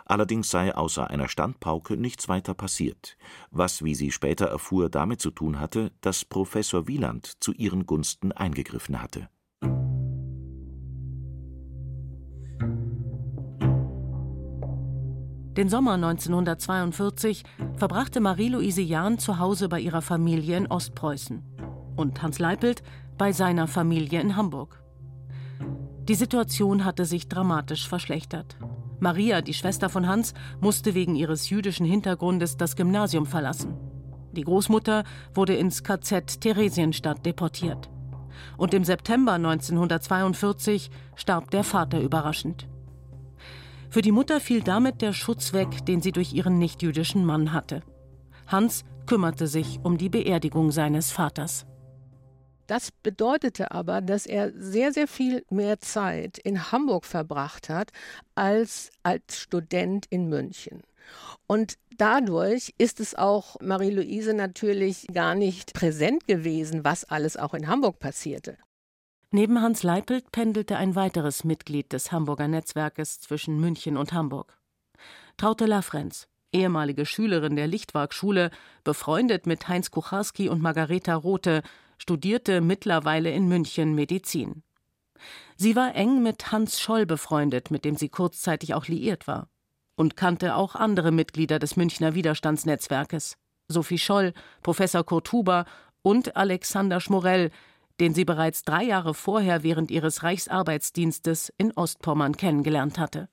Allerdings 0.04 0.50
sei 0.50 0.72
außer 0.72 1.10
einer 1.10 1.26
Standpauke 1.26 1.96
nichts 1.96 2.28
weiter 2.28 2.54
passiert, 2.54 3.16
was, 3.50 3.82
wie 3.82 3.96
sie 3.96 4.12
später 4.12 4.46
erfuhr, 4.46 4.88
damit 4.88 5.20
zu 5.20 5.32
tun 5.32 5.58
hatte, 5.58 5.90
dass 6.00 6.24
Professor 6.24 6.86
Wieland 6.86 7.42
zu 7.42 7.52
ihren 7.52 7.86
Gunsten 7.86 8.30
eingegriffen 8.30 9.02
hatte. 9.02 9.28
Den 15.58 15.68
Sommer 15.68 15.94
1942 15.94 17.42
verbrachte 17.74 18.20
Marie-Louise 18.20 18.80
Jahn 18.80 19.18
zu 19.18 19.40
Hause 19.40 19.68
bei 19.68 19.80
ihrer 19.80 20.02
Familie 20.02 20.56
in 20.56 20.68
Ostpreußen 20.68 21.42
und 21.96 22.22
Hans 22.22 22.38
Leipelt 22.38 22.84
bei 23.16 23.32
seiner 23.32 23.66
Familie 23.66 24.20
in 24.20 24.36
Hamburg. 24.36 24.80
Die 26.04 26.14
Situation 26.14 26.84
hatte 26.84 27.04
sich 27.04 27.28
dramatisch 27.28 27.88
verschlechtert. 27.88 28.56
Maria, 29.00 29.40
die 29.40 29.52
Schwester 29.52 29.88
von 29.88 30.06
Hans, 30.06 30.32
musste 30.60 30.94
wegen 30.94 31.16
ihres 31.16 31.50
jüdischen 31.50 31.86
Hintergrundes 31.86 32.56
das 32.56 32.76
Gymnasium 32.76 33.26
verlassen. 33.26 33.74
Die 34.30 34.44
Großmutter 34.44 35.02
wurde 35.34 35.56
ins 35.56 35.82
KZ 35.82 36.40
Theresienstadt 36.40 37.26
deportiert. 37.26 37.90
Und 38.58 38.74
im 38.74 38.84
September 38.84 39.32
1942 39.32 40.92
starb 41.16 41.50
der 41.50 41.64
Vater 41.64 42.00
überraschend. 42.00 42.68
Für 43.90 44.02
die 44.02 44.12
Mutter 44.12 44.40
fiel 44.40 44.62
damit 44.62 45.00
der 45.00 45.12
Schutz 45.12 45.52
weg, 45.52 45.86
den 45.86 46.02
sie 46.02 46.12
durch 46.12 46.32
ihren 46.34 46.58
nichtjüdischen 46.58 47.24
Mann 47.24 47.52
hatte. 47.52 47.82
Hans 48.46 48.84
kümmerte 49.06 49.46
sich 49.46 49.80
um 49.82 49.96
die 49.96 50.10
Beerdigung 50.10 50.70
seines 50.70 51.10
Vaters. 51.10 51.66
Das 52.66 52.90
bedeutete 53.02 53.70
aber, 53.70 54.02
dass 54.02 54.26
er 54.26 54.52
sehr, 54.52 54.92
sehr 54.92 55.08
viel 55.08 55.42
mehr 55.48 55.80
Zeit 55.80 56.36
in 56.36 56.70
Hamburg 56.70 57.06
verbracht 57.06 57.70
hat 57.70 57.92
als 58.34 58.90
als 59.02 59.38
Student 59.38 60.04
in 60.10 60.28
München. 60.28 60.82
Und 61.46 61.78
dadurch 61.96 62.74
ist 62.76 63.00
es 63.00 63.14
auch 63.14 63.56
Marie-Louise 63.62 64.34
natürlich 64.34 65.06
gar 65.10 65.34
nicht 65.34 65.72
präsent 65.72 66.26
gewesen, 66.26 66.84
was 66.84 67.04
alles 67.04 67.38
auch 67.38 67.54
in 67.54 67.68
Hamburg 67.68 67.98
passierte. 67.98 68.58
Neben 69.30 69.60
Hans 69.60 69.82
Leipelt 69.82 70.32
pendelte 70.32 70.78
ein 70.78 70.94
weiteres 70.94 71.44
Mitglied 71.44 71.92
des 71.92 72.12
Hamburger 72.12 72.48
Netzwerkes 72.48 73.20
zwischen 73.20 73.60
München 73.60 73.98
und 73.98 74.14
Hamburg. 74.14 74.58
Traute 75.36 75.66
Lafrenz, 75.66 76.28
ehemalige 76.50 77.04
Schülerin 77.04 77.54
der 77.54 77.66
Lichtwark-Schule, 77.66 78.50
befreundet 78.84 79.46
mit 79.46 79.68
Heinz 79.68 79.90
Kucharski 79.90 80.48
und 80.48 80.62
Margareta 80.62 81.14
Rothe, 81.14 81.62
studierte 81.98 82.62
mittlerweile 82.62 83.30
in 83.30 83.48
München 83.48 83.94
Medizin. 83.94 84.62
Sie 85.56 85.76
war 85.76 85.94
eng 85.94 86.22
mit 86.22 86.50
Hans 86.50 86.80
Scholl 86.80 87.04
befreundet, 87.04 87.70
mit 87.70 87.84
dem 87.84 87.96
sie 87.96 88.08
kurzzeitig 88.08 88.72
auch 88.72 88.86
liiert 88.86 89.26
war. 89.26 89.50
Und 89.94 90.16
kannte 90.16 90.54
auch 90.54 90.74
andere 90.74 91.10
Mitglieder 91.10 91.58
des 91.58 91.76
Münchner 91.76 92.14
Widerstandsnetzwerkes. 92.14 93.36
Sophie 93.66 93.98
Scholl, 93.98 94.32
Professor 94.62 95.04
Kurt 95.04 95.30
Huber 95.32 95.66
und 96.00 96.34
Alexander 96.34 97.00
Schmorell, 97.00 97.50
den 98.00 98.14
sie 98.14 98.24
bereits 98.24 98.62
drei 98.62 98.84
Jahre 98.84 99.14
vorher 99.14 99.62
während 99.62 99.90
ihres 99.90 100.22
Reichsarbeitsdienstes 100.22 101.52
in 101.56 101.72
Ostpommern 101.72 102.36
kennengelernt 102.36 102.98
hatte. 102.98 103.28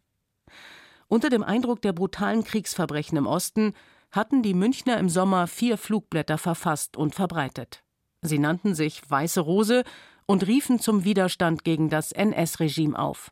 Unter 1.08 1.30
dem 1.30 1.44
Eindruck 1.44 1.82
der 1.82 1.94
brutalen 1.94 2.44
Kriegsverbrechen 2.44 3.18
im 3.18 3.28
Osten 3.28 3.74
hatten 4.12 4.42
die 4.42 4.54
Münchner 4.54 4.98
im 4.98 5.10
Sommer 5.10 5.48
vier 5.48 5.78
Flugblätter 5.78 6.38
verfasst 6.38 6.98
und 6.98 7.16
verbreitet. 7.16 7.84
Sie 8.22 8.40
nannten 8.40 8.74
sich 8.74 9.02
Weiße 9.10 9.42
Rose 9.42 9.84
und 10.26 10.48
riefen 10.48 10.80
zum 10.80 11.04
Widerstand 11.04 11.64
gegen 11.64 11.90
das 11.90 12.12
NS-Regime 12.12 12.98
auf. 12.98 13.32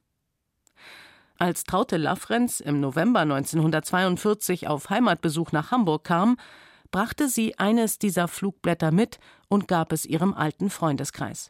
Als 1.40 1.64
Traute 1.64 1.98
Lafrenz 1.98 2.60
im 2.60 2.80
November 2.80 3.22
1942 3.22 4.68
auf 4.68 4.90
Heimatbesuch 4.90 5.52
nach 5.52 5.72
Hamburg 5.72 6.04
kam, 6.04 6.38
brachte 6.94 7.28
sie 7.28 7.58
eines 7.58 7.98
dieser 7.98 8.30
Flugblätter 8.30 8.92
mit 8.92 9.20
und 9.50 9.68
gab 9.68 9.92
es 9.92 10.06
ihrem 10.06 10.34
alten 10.34 10.70
Freundeskreis. 10.70 11.50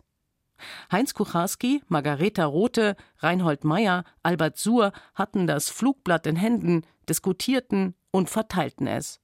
Heinz 0.89 1.13
Kucharski, 1.13 1.83
Margareta 1.89 2.45
Rothe, 2.45 2.95
Reinhold 3.19 3.65
Meyer, 3.65 4.05
Albert 4.23 4.57
Suhr 4.57 4.93
hatten 5.13 5.45
das 5.45 5.69
Flugblatt 5.69 6.25
in 6.25 6.37
Händen, 6.37 6.83
diskutierten 7.09 7.93
und 8.09 8.29
verteilten 8.29 8.87
es. 8.87 9.19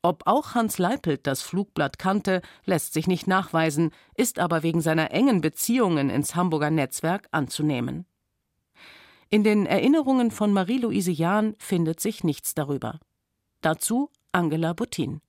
Ob 0.00 0.22
auch 0.26 0.54
Hans 0.54 0.78
Leipelt 0.78 1.26
das 1.26 1.42
Flugblatt 1.42 1.98
kannte, 1.98 2.40
lässt 2.64 2.92
sich 2.92 3.08
nicht 3.08 3.26
nachweisen, 3.26 3.90
ist 4.14 4.38
aber 4.38 4.62
wegen 4.62 4.80
seiner 4.80 5.10
engen 5.10 5.40
Beziehungen 5.40 6.08
ins 6.08 6.36
Hamburger 6.36 6.70
Netzwerk 6.70 7.26
anzunehmen. 7.32 8.06
In 9.28 9.42
den 9.42 9.66
Erinnerungen 9.66 10.30
von 10.30 10.52
Marie-Louise 10.52 11.10
Jahn 11.10 11.56
findet 11.58 11.98
sich 11.98 12.22
nichts 12.22 12.54
darüber. 12.54 13.00
Dazu 13.60 14.08
Angela 14.30 14.72
Buttin. 14.72 15.20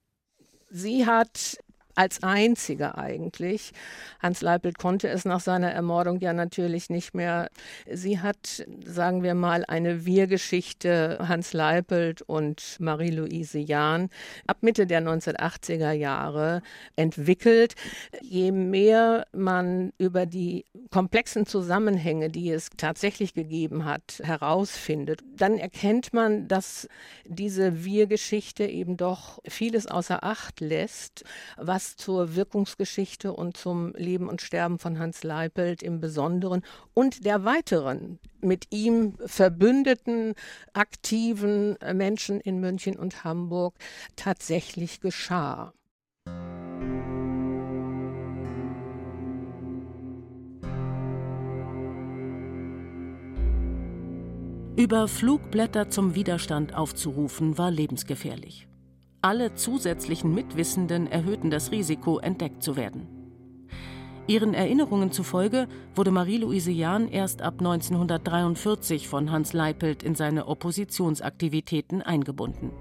Sie 0.75 1.05
hat 1.05 1.59
als 1.95 2.23
einziger 2.23 2.97
eigentlich. 2.97 3.71
Hans 4.19 4.41
Leipelt 4.41 4.77
konnte 4.77 5.09
es 5.09 5.25
nach 5.25 5.39
seiner 5.39 5.71
Ermordung 5.71 6.19
ja 6.19 6.33
natürlich 6.33 6.89
nicht 6.89 7.13
mehr. 7.13 7.49
Sie 7.91 8.19
hat, 8.19 8.65
sagen 8.85 9.23
wir 9.23 9.35
mal, 9.35 9.63
eine 9.67 10.05
Wir-Geschichte 10.05 11.19
Hans 11.27 11.53
Leipelt 11.53 12.21
und 12.21 12.77
Marie-Louise 12.79 13.59
Jahn 13.59 14.09
ab 14.47 14.57
Mitte 14.61 14.87
der 14.87 15.01
1980er 15.01 15.91
Jahre 15.91 16.61
entwickelt. 16.95 17.75
Je 18.21 18.51
mehr 18.51 19.25
man 19.31 19.93
über 19.97 20.25
die 20.25 20.65
komplexen 20.89 21.45
Zusammenhänge, 21.45 22.29
die 22.29 22.51
es 22.51 22.69
tatsächlich 22.77 23.33
gegeben 23.33 23.85
hat, 23.85 24.21
herausfindet, 24.23 25.21
dann 25.35 25.57
erkennt 25.57 26.13
man, 26.13 26.47
dass 26.47 26.87
diese 27.25 27.83
Wir-Geschichte 27.83 28.65
eben 28.65 28.97
doch 28.97 29.39
vieles 29.47 29.87
außer 29.87 30.23
Acht 30.23 30.59
lässt, 30.59 31.23
was 31.57 31.82
was 31.83 31.97
zur 31.97 32.35
Wirkungsgeschichte 32.35 33.33
und 33.33 33.57
zum 33.57 33.93
Leben 33.95 34.29
und 34.29 34.41
Sterben 34.41 34.79
von 34.79 34.99
Hans 34.99 35.23
Leipelt 35.23 35.83
im 35.83 35.99
Besonderen 35.99 36.61
und 36.93 37.25
der 37.25 37.43
weiteren 37.43 38.19
mit 38.41 38.67
ihm 38.71 39.15
verbündeten 39.25 40.33
aktiven 40.73 41.77
Menschen 41.93 42.39
in 42.39 42.59
München 42.59 42.95
und 42.95 43.23
Hamburg 43.25 43.75
tatsächlich 44.15 45.01
geschah. 45.01 45.73
Über 54.75 55.07
Flugblätter 55.07 55.89
zum 55.89 56.15
Widerstand 56.15 56.73
aufzurufen, 56.73 57.57
war 57.57 57.69
lebensgefährlich. 57.69 58.67
Alle 59.25 59.55
zusätzlichen 59.55 60.35
Mitwissenden 60.35 61.07
erhöhten 61.07 61.49
das 61.49 61.71
Risiko, 61.71 62.19
entdeckt 62.19 62.61
zu 62.61 62.75
werden. 62.75 63.07
Ihren 64.27 64.53
Erinnerungen 64.53 65.13
zufolge 65.13 65.69
wurde 65.95 66.11
Marie-Louise 66.11 66.71
Jahn 66.71 67.07
erst 67.07 67.41
ab 67.41 67.55
1943 67.59 69.07
von 69.07 69.31
Hans 69.31 69.53
Leipelt 69.53 70.03
in 70.03 70.15
seine 70.15 70.47
Oppositionsaktivitäten 70.49 72.01
eingebunden. 72.01 72.71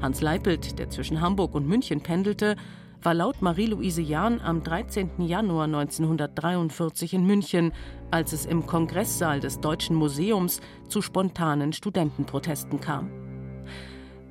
Hans 0.00 0.20
Leipelt, 0.20 0.78
der 0.78 0.90
zwischen 0.90 1.20
Hamburg 1.20 1.56
und 1.56 1.66
München 1.66 2.02
pendelte, 2.02 2.54
war 3.02 3.14
laut 3.14 3.42
Marie-Louise 3.42 4.00
Jahn 4.00 4.40
am 4.40 4.62
13. 4.62 5.22
Januar 5.26 5.64
1943 5.64 7.14
in 7.14 7.26
München, 7.26 7.72
als 8.12 8.32
es 8.32 8.46
im 8.46 8.64
Kongresssaal 8.64 9.40
des 9.40 9.58
Deutschen 9.58 9.96
Museums 9.96 10.60
zu 10.88 11.02
spontanen 11.02 11.72
Studentenprotesten 11.72 12.80
kam. 12.80 13.23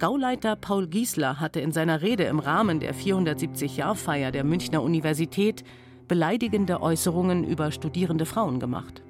Gauleiter 0.03 0.57
Paul 0.57 0.87
Giesler 0.87 1.39
hatte 1.39 1.61
in 1.61 1.71
seiner 1.71 2.01
Rede 2.01 2.25
im 2.25 2.39
Rahmen 2.39 2.81
der 2.81 2.93
470-Jahr-Feier 2.93 4.33
der 4.33 4.43
Münchner 4.43 4.83
Universität 4.83 5.63
beleidigende 6.09 6.81
Äußerungen 6.81 7.45
über 7.45 7.71
studierende 7.71 8.25
Frauen 8.25 8.59
gemacht. 8.59 9.01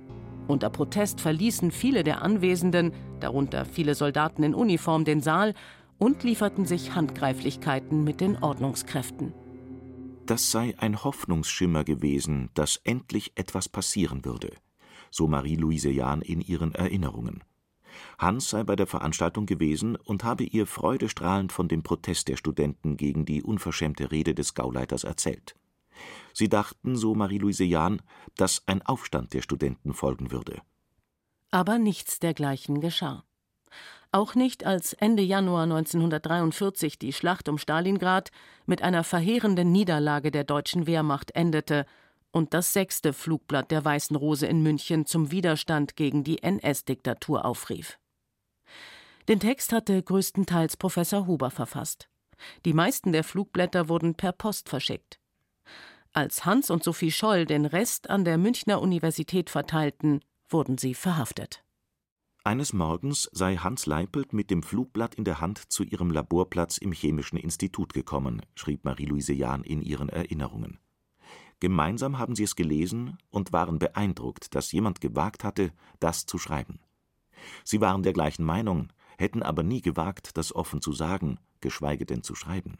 Unter 0.47 0.69
Protest 0.69 1.19
verließen 1.19 1.71
viele 1.71 2.03
der 2.03 2.21
Anwesenden, 2.21 2.93
darunter 3.21 3.65
viele 3.65 3.95
Soldaten 3.95 4.43
in 4.43 4.53
Uniform, 4.53 5.03
den 5.03 5.21
Saal 5.21 5.55
und 5.97 6.21
lieferten 6.21 6.67
sich 6.67 6.93
Handgreiflichkeiten 6.93 8.03
mit 8.03 8.21
den 8.21 8.37
Ordnungskräften. 8.37 9.33
Das 10.27 10.51
sei 10.51 10.75
ein 10.77 11.03
Hoffnungsschimmer 11.03 11.85
gewesen, 11.85 12.51
dass 12.53 12.79
endlich 12.83 13.31
etwas 13.33 13.67
passieren 13.67 14.25
würde, 14.25 14.51
so 15.09 15.27
Marie-Louise 15.27 15.89
Jahn 15.89 16.21
in 16.21 16.39
ihren 16.39 16.75
Erinnerungen. 16.75 17.43
Hans 18.17 18.49
sei 18.49 18.63
bei 18.63 18.75
der 18.75 18.87
Veranstaltung 18.87 19.45
gewesen 19.45 19.95
und 19.95 20.23
habe 20.23 20.43
ihr 20.43 20.67
freudestrahlend 20.67 21.51
von 21.51 21.67
dem 21.67 21.83
Protest 21.83 22.27
der 22.27 22.37
Studenten 22.37 22.97
gegen 22.97 23.25
die 23.25 23.43
unverschämte 23.43 24.11
Rede 24.11 24.33
des 24.33 24.53
Gauleiters 24.53 25.03
erzählt. 25.03 25.55
Sie 26.33 26.49
dachten, 26.49 26.95
so 26.95 27.15
Marie-Louise 27.15 27.63
Jahn, 27.63 28.01
dass 28.35 28.63
ein 28.65 28.81
Aufstand 28.81 29.33
der 29.33 29.41
Studenten 29.41 29.93
folgen 29.93 30.31
würde. 30.31 30.61
Aber 31.51 31.77
nichts 31.77 32.19
dergleichen 32.19 32.81
geschah. 32.81 33.23
Auch 34.11 34.35
nicht, 34.35 34.63
als 34.63 34.93
Ende 34.93 35.23
Januar 35.23 35.63
1943 35.63 36.99
die 36.99 37.13
Schlacht 37.13 37.49
um 37.49 37.57
Stalingrad 37.57 38.29
mit 38.67 38.83
einer 38.83 39.03
verheerenden 39.03 39.71
Niederlage 39.71 40.29
der 40.29 40.43
deutschen 40.43 40.85
Wehrmacht 40.85 41.31
endete 41.35 41.87
und 42.33 42.53
das 42.53 42.73
sechste 42.73 43.13
Flugblatt 43.13 43.71
der 43.71 43.85
Weißen 43.85 44.15
Rose 44.15 44.45
in 44.45 44.61
München 44.61 45.05
zum 45.05 45.31
Widerstand 45.31 45.95
gegen 45.95 46.23
die 46.23 46.43
NS-Diktatur 46.43 47.45
aufrief. 47.45 47.99
Den 49.29 49.39
Text 49.39 49.71
hatte 49.71 50.01
größtenteils 50.01 50.75
Professor 50.75 51.27
Huber 51.27 51.51
verfasst. 51.51 52.09
Die 52.65 52.73
meisten 52.73 53.13
der 53.13 53.23
Flugblätter 53.23 53.87
wurden 53.87 54.15
per 54.15 54.33
Post 54.33 54.67
verschickt. 54.67 55.19
Als 56.11 56.43
Hans 56.43 56.69
und 56.69 56.83
Sophie 56.83 57.11
Scholl 57.11 57.45
den 57.45 57.65
Rest 57.65 58.09
an 58.09 58.25
der 58.25 58.37
Münchner 58.37 58.81
Universität 58.81 59.49
verteilten, 59.49 60.19
wurden 60.49 60.77
sie 60.77 60.95
verhaftet. 60.95 61.63
Eines 62.43 62.73
Morgens 62.73 63.29
sei 63.31 63.55
Hans 63.55 63.85
Leipelt 63.85 64.33
mit 64.33 64.51
dem 64.51 64.63
Flugblatt 64.63 65.15
in 65.15 65.23
der 65.23 65.39
Hand 65.39 65.71
zu 65.71 65.83
ihrem 65.83 66.11
Laborplatz 66.11 66.77
im 66.77 66.91
Chemischen 66.91 67.37
Institut 67.37 67.93
gekommen, 67.93 68.41
schrieb 68.55 68.83
Marie-Louise 68.83 69.33
Jahn 69.33 69.63
in 69.63 69.81
ihren 69.81 70.09
Erinnerungen. 70.09 70.79
Gemeinsam 71.63 72.19
haben 72.19 72.35
sie 72.35 72.43
es 72.43 72.57
gelesen 72.57 73.17
und 73.29 73.53
waren 73.53 73.79
beeindruckt, 73.79 74.53
dass 74.53 74.73
jemand 74.73 74.99
gewagt 74.99 75.45
hatte, 75.45 75.71
das 76.01 76.25
zu 76.25 76.37
schreiben. 76.37 76.81
Sie 77.63 77.79
waren 77.79 78.03
der 78.03 78.11
gleichen 78.11 78.43
Meinung, 78.43 78.91
hätten 79.17 79.41
aber 79.41 79.63
nie 79.63 79.81
gewagt, 79.81 80.35
das 80.35 80.53
offen 80.53 80.81
zu 80.81 80.91
sagen, 80.91 81.39
geschweige 81.61 82.05
denn 82.05 82.21
zu 82.21 82.35
schreiben. 82.35 82.79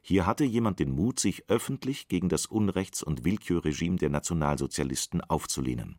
Hier 0.00 0.24
hatte 0.24 0.46
jemand 0.46 0.78
den 0.78 0.92
Mut, 0.92 1.20
sich 1.20 1.50
öffentlich 1.50 2.08
gegen 2.08 2.30
das 2.30 2.46
Unrechts- 2.46 3.02
und 3.02 3.22
Willkürregime 3.22 3.96
der 3.96 4.08
Nationalsozialisten 4.08 5.20
aufzulehnen. 5.20 5.98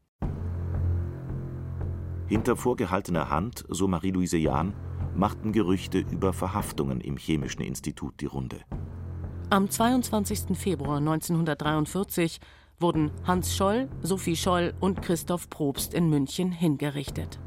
Hinter 2.25 2.57
vorgehaltener 2.57 3.29
Hand, 3.29 3.63
so 3.69 3.87
Marie-Louise 3.87 4.39
Jahn, 4.39 4.73
machten 5.15 5.51
Gerüchte 5.51 5.99
über 5.99 6.33
Verhaftungen 6.33 6.99
im 6.99 7.17
Chemischen 7.17 7.61
Institut 7.61 8.19
die 8.21 8.25
Runde. 8.25 8.61
Am 9.51 9.69
22. 9.69 10.57
Februar 10.57 10.99
1943 10.99 12.39
wurden 12.79 13.11
Hans 13.25 13.53
Scholl, 13.53 13.89
Sophie 14.01 14.37
Scholl 14.37 14.73
und 14.79 15.01
Christoph 15.01 15.49
Probst 15.49 15.93
in 15.93 16.09
München 16.09 16.53
hingerichtet. 16.53 17.37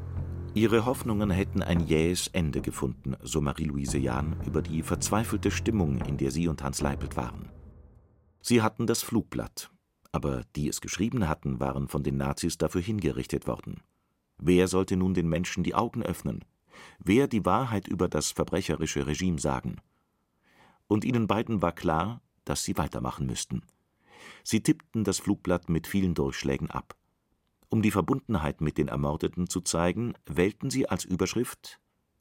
Ihre 0.53 0.85
Hoffnungen 0.85 1.31
hätten 1.31 1.63
ein 1.63 1.79
jähes 1.79 2.27
Ende 2.27 2.61
gefunden, 2.61 3.15
so 3.23 3.41
Marie-Louise 3.41 3.97
Jahn 3.97 4.39
über 4.45 4.61
die 4.61 4.83
verzweifelte 4.83 5.49
Stimmung, 5.49 5.99
in 6.01 6.17
der 6.17 6.29
sie 6.29 6.47
und 6.47 6.61
Hans 6.61 6.79
Leipelt 6.79 7.17
waren. 7.17 7.49
Sie 8.39 8.61
hatten 8.61 8.85
das 8.85 9.01
Flugblatt, 9.01 9.71
aber 10.11 10.43
die 10.55 10.69
es 10.69 10.81
geschrieben 10.81 11.27
hatten, 11.27 11.59
waren 11.59 11.87
von 11.87 12.03
den 12.03 12.17
Nazis 12.17 12.59
dafür 12.59 12.81
hingerichtet 12.81 13.47
worden. 13.47 13.81
Wer 14.37 14.67
sollte 14.67 14.95
nun 14.95 15.15
den 15.15 15.27
Menschen 15.27 15.63
die 15.63 15.73
Augen 15.73 16.03
öffnen? 16.03 16.45
Wer 16.99 17.27
die 17.27 17.45
Wahrheit 17.45 17.87
über 17.87 18.07
das 18.07 18.29
verbrecherische 18.29 19.07
Regime 19.07 19.39
sagen? 19.39 19.77
Und 20.87 21.03
ihnen 21.03 21.27
beiden 21.27 21.61
war 21.61 21.71
klar, 21.71 22.21
dass 22.43 22.63
sie 22.63 22.77
weitermachen 22.77 23.25
müssten. 23.25 23.63
Sie 24.43 24.61
tippten 24.61 25.03
das 25.03 25.19
Flugblatt 25.19 25.69
mit 25.69 25.87
vielen 25.87 26.13
Durchschlägen 26.13 26.69
ab. 26.69 26.95
Um 27.69 27.81
die 27.81 27.91
Verbundenheit 27.91 28.61
mit 28.61 28.77
den 28.77 28.87
Ermordeten 28.87 29.49
zu 29.49 29.61
zeigen, 29.61 30.13
wählten 30.25 30.69
sie 30.69 30.87
als 30.87 31.03
Überschrift 31.03 31.79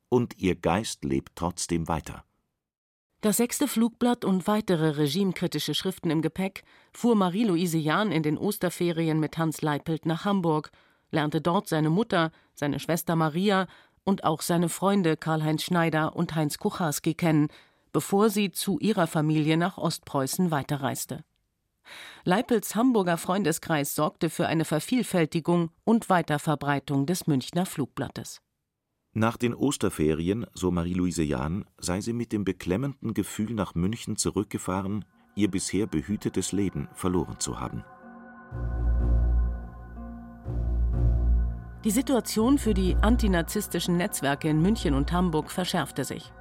Und 0.08 0.38
ihr 0.38 0.54
Geist 0.54 1.04
lebt 1.04 1.32
trotzdem 1.36 1.88
weiter. 1.88 2.24
Das 3.20 3.38
sechste 3.38 3.68
Flugblatt 3.68 4.24
und 4.24 4.46
weitere 4.46 4.90
regimekritische 4.90 5.74
Schriften 5.74 6.10
im 6.10 6.20
Gepäck 6.20 6.62
fuhr 6.92 7.14
Marie-Louise 7.14 7.78
Jahn 7.78 8.12
in 8.12 8.22
den 8.22 8.36
Osterferien 8.36 9.18
mit 9.18 9.38
Hans 9.38 9.62
Leipelt 9.62 10.04
nach 10.04 10.24
Hamburg, 10.26 10.70
lernte 11.10 11.40
dort 11.40 11.68
seine 11.68 11.88
Mutter, 11.88 12.32
seine 12.54 12.78
Schwester 12.78 13.16
Maria 13.16 13.66
und 14.04 14.24
auch 14.24 14.42
seine 14.42 14.68
Freunde 14.68 15.16
Karl-Heinz 15.16 15.62
Schneider 15.62 16.14
und 16.14 16.34
Heinz 16.34 16.58
Kucharski 16.58 17.14
kennen, 17.14 17.48
bevor 17.94 18.28
sie 18.28 18.50
zu 18.50 18.78
ihrer 18.80 19.06
Familie 19.06 19.56
nach 19.56 19.78
Ostpreußen 19.78 20.50
weiterreiste. 20.50 21.24
Leipels 22.24 22.74
Hamburger 22.74 23.16
Freundeskreis 23.16 23.94
sorgte 23.94 24.30
für 24.30 24.48
eine 24.48 24.64
Vervielfältigung 24.64 25.70
und 25.84 26.10
Weiterverbreitung 26.10 27.06
des 27.06 27.28
Münchner 27.28 27.66
Flugblattes. 27.66 28.40
Nach 29.12 29.36
den 29.36 29.54
Osterferien, 29.54 30.44
so 30.54 30.72
Marie-Louise 30.72 31.22
Jahn, 31.22 31.66
sei 31.78 32.00
sie 32.00 32.12
mit 32.12 32.32
dem 32.32 32.44
beklemmenden 32.44 33.14
Gefühl 33.14 33.54
nach 33.54 33.76
München 33.76 34.16
zurückgefahren, 34.16 35.04
ihr 35.36 35.48
bisher 35.48 35.86
behütetes 35.86 36.50
Leben 36.50 36.88
verloren 36.94 37.38
zu 37.38 37.60
haben. 37.60 37.84
Die 41.84 41.90
Situation 41.90 42.58
für 42.58 42.74
die 42.74 42.96
antinazistischen 42.96 43.98
Netzwerke 43.98 44.48
in 44.48 44.60
München 44.60 44.94
und 44.94 45.12
Hamburg 45.12 45.50
verschärfte 45.50 46.04
sich. 46.04 46.32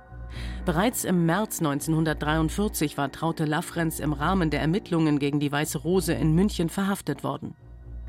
Bereits 0.66 1.04
im 1.04 1.26
März 1.26 1.60
1943 1.60 2.98
war 2.98 3.12
Traute 3.12 3.46
Laffrenz 3.46 4.00
im 4.00 4.14
Rahmen 4.14 4.50
der 4.50 4.62
Ermittlungen 4.62 5.20
gegen 5.20 5.40
die 5.40 5.52
Weiße 5.52 5.80
Rose 5.80 6.14
in 6.14 6.34
München 6.34 6.70
verhaftet 6.70 7.24
worden. 7.24 7.56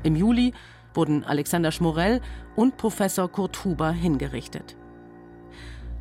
Im 0.03 0.15
Juli 0.15 0.53
wurden 0.93 1.23
Alexander 1.23 1.71
Schmorell 1.71 2.21
und 2.55 2.77
Professor 2.77 3.29
Kurt 3.29 3.65
Huber 3.65 3.91
hingerichtet. 3.91 4.77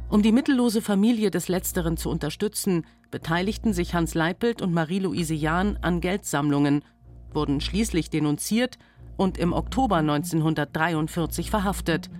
Um 0.08 0.22
die 0.22 0.32
mittellose 0.32 0.80
Familie 0.82 1.30
des 1.30 1.48
Letzteren 1.48 1.96
zu 1.96 2.10
unterstützen, 2.10 2.86
beteiligten 3.10 3.72
sich 3.72 3.94
Hans 3.94 4.14
Leipelt 4.14 4.62
und 4.62 4.72
Marie-Louise 4.72 5.34
Jahn 5.34 5.78
an 5.82 6.00
Geldsammlungen, 6.00 6.84
wurden 7.32 7.60
schließlich 7.60 8.10
denunziert 8.10 8.78
und 9.16 9.38
im 9.38 9.52
Oktober 9.52 9.96
1943 9.96 11.50
verhaftet 11.50 12.10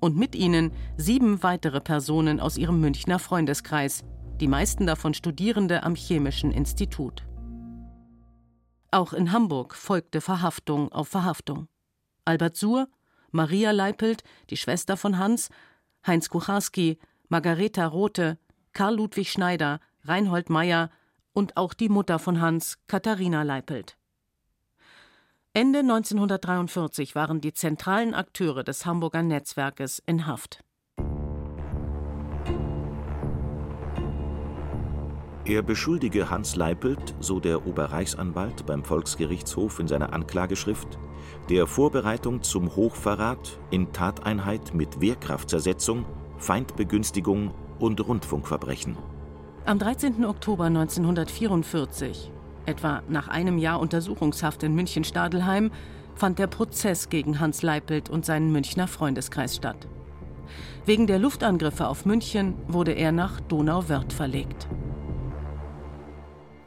und 0.00 0.16
mit 0.16 0.34
ihnen 0.34 0.72
sieben 0.96 1.42
weitere 1.42 1.80
Personen 1.80 2.40
aus 2.40 2.56
ihrem 2.56 2.80
Münchner 2.80 3.18
Freundeskreis, 3.18 4.04
die 4.40 4.48
meisten 4.48 4.86
davon 4.86 5.14
Studierende 5.14 5.82
am 5.82 5.94
Chemischen 5.94 6.52
Institut. 6.52 7.26
Auch 8.90 9.12
in 9.12 9.32
Hamburg 9.32 9.74
folgte 9.74 10.20
Verhaftung 10.20 10.90
auf 10.92 11.08
Verhaftung. 11.08 11.68
Albert 12.24 12.56
Suhr, 12.56 12.88
Maria 13.30 13.70
Leipelt, 13.70 14.22
die 14.50 14.56
Schwester 14.56 14.96
von 14.96 15.18
Hans, 15.18 15.50
Heinz 16.06 16.30
Kucharski, 16.30 16.98
Margareta 17.28 17.86
Rothe, 17.86 18.38
Karl 18.72 18.96
Ludwig 18.96 19.30
Schneider, 19.30 19.80
Reinhold 20.04 20.48
Meyer 20.48 20.90
und 21.32 21.56
auch 21.56 21.74
die 21.74 21.88
Mutter 21.88 22.18
von 22.18 22.40
Hans, 22.40 22.78
Katharina 22.86 23.42
Leipelt. 23.42 23.98
Ende 25.60 25.80
1943 25.80 27.16
waren 27.16 27.40
die 27.40 27.52
zentralen 27.52 28.14
Akteure 28.14 28.62
des 28.62 28.86
Hamburger 28.86 29.24
Netzwerkes 29.24 30.00
in 30.06 30.28
Haft. 30.28 30.62
Er 35.44 35.62
beschuldige 35.62 36.30
Hans 36.30 36.54
Leipelt, 36.54 37.16
so 37.18 37.40
der 37.40 37.66
Oberreichsanwalt 37.66 38.66
beim 38.66 38.84
Volksgerichtshof 38.84 39.80
in 39.80 39.88
seiner 39.88 40.12
Anklageschrift, 40.12 40.96
der 41.50 41.66
Vorbereitung 41.66 42.44
zum 42.44 42.76
Hochverrat 42.76 43.58
in 43.72 43.92
Tateinheit 43.92 44.74
mit 44.74 45.00
Wehrkraftzersetzung, 45.00 46.06
Feindbegünstigung 46.36 47.52
und 47.80 48.06
Rundfunkverbrechen. 48.06 48.96
Am 49.64 49.80
13. 49.80 50.24
Oktober 50.24 50.66
1944, 50.66 52.30
etwa 52.68 53.02
nach 53.08 53.26
einem 53.26 53.58
Jahr 53.58 53.80
Untersuchungshaft 53.80 54.62
in 54.62 54.74
München-Stadelheim, 54.74 55.72
fand 56.14 56.38
der 56.38 56.46
Prozess 56.46 57.08
gegen 57.08 57.40
Hans 57.40 57.62
Leipelt 57.62 58.10
und 58.10 58.26
seinen 58.26 58.52
Münchner 58.52 58.86
Freundeskreis 58.86 59.56
statt. 59.56 59.88
Wegen 60.84 61.06
der 61.06 61.18
Luftangriffe 61.18 61.88
auf 61.88 62.06
München 62.06 62.54
wurde 62.66 62.92
er 62.92 63.12
nach 63.12 63.40
Donauwörth 63.40 64.12
verlegt. 64.12 64.68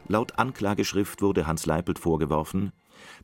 Laut 0.07 0.37
Anklageschrift 0.37 1.21
wurde 1.21 1.47
Hans 1.47 1.65
Leipelt 1.65 1.97
vorgeworfen, 1.97 2.71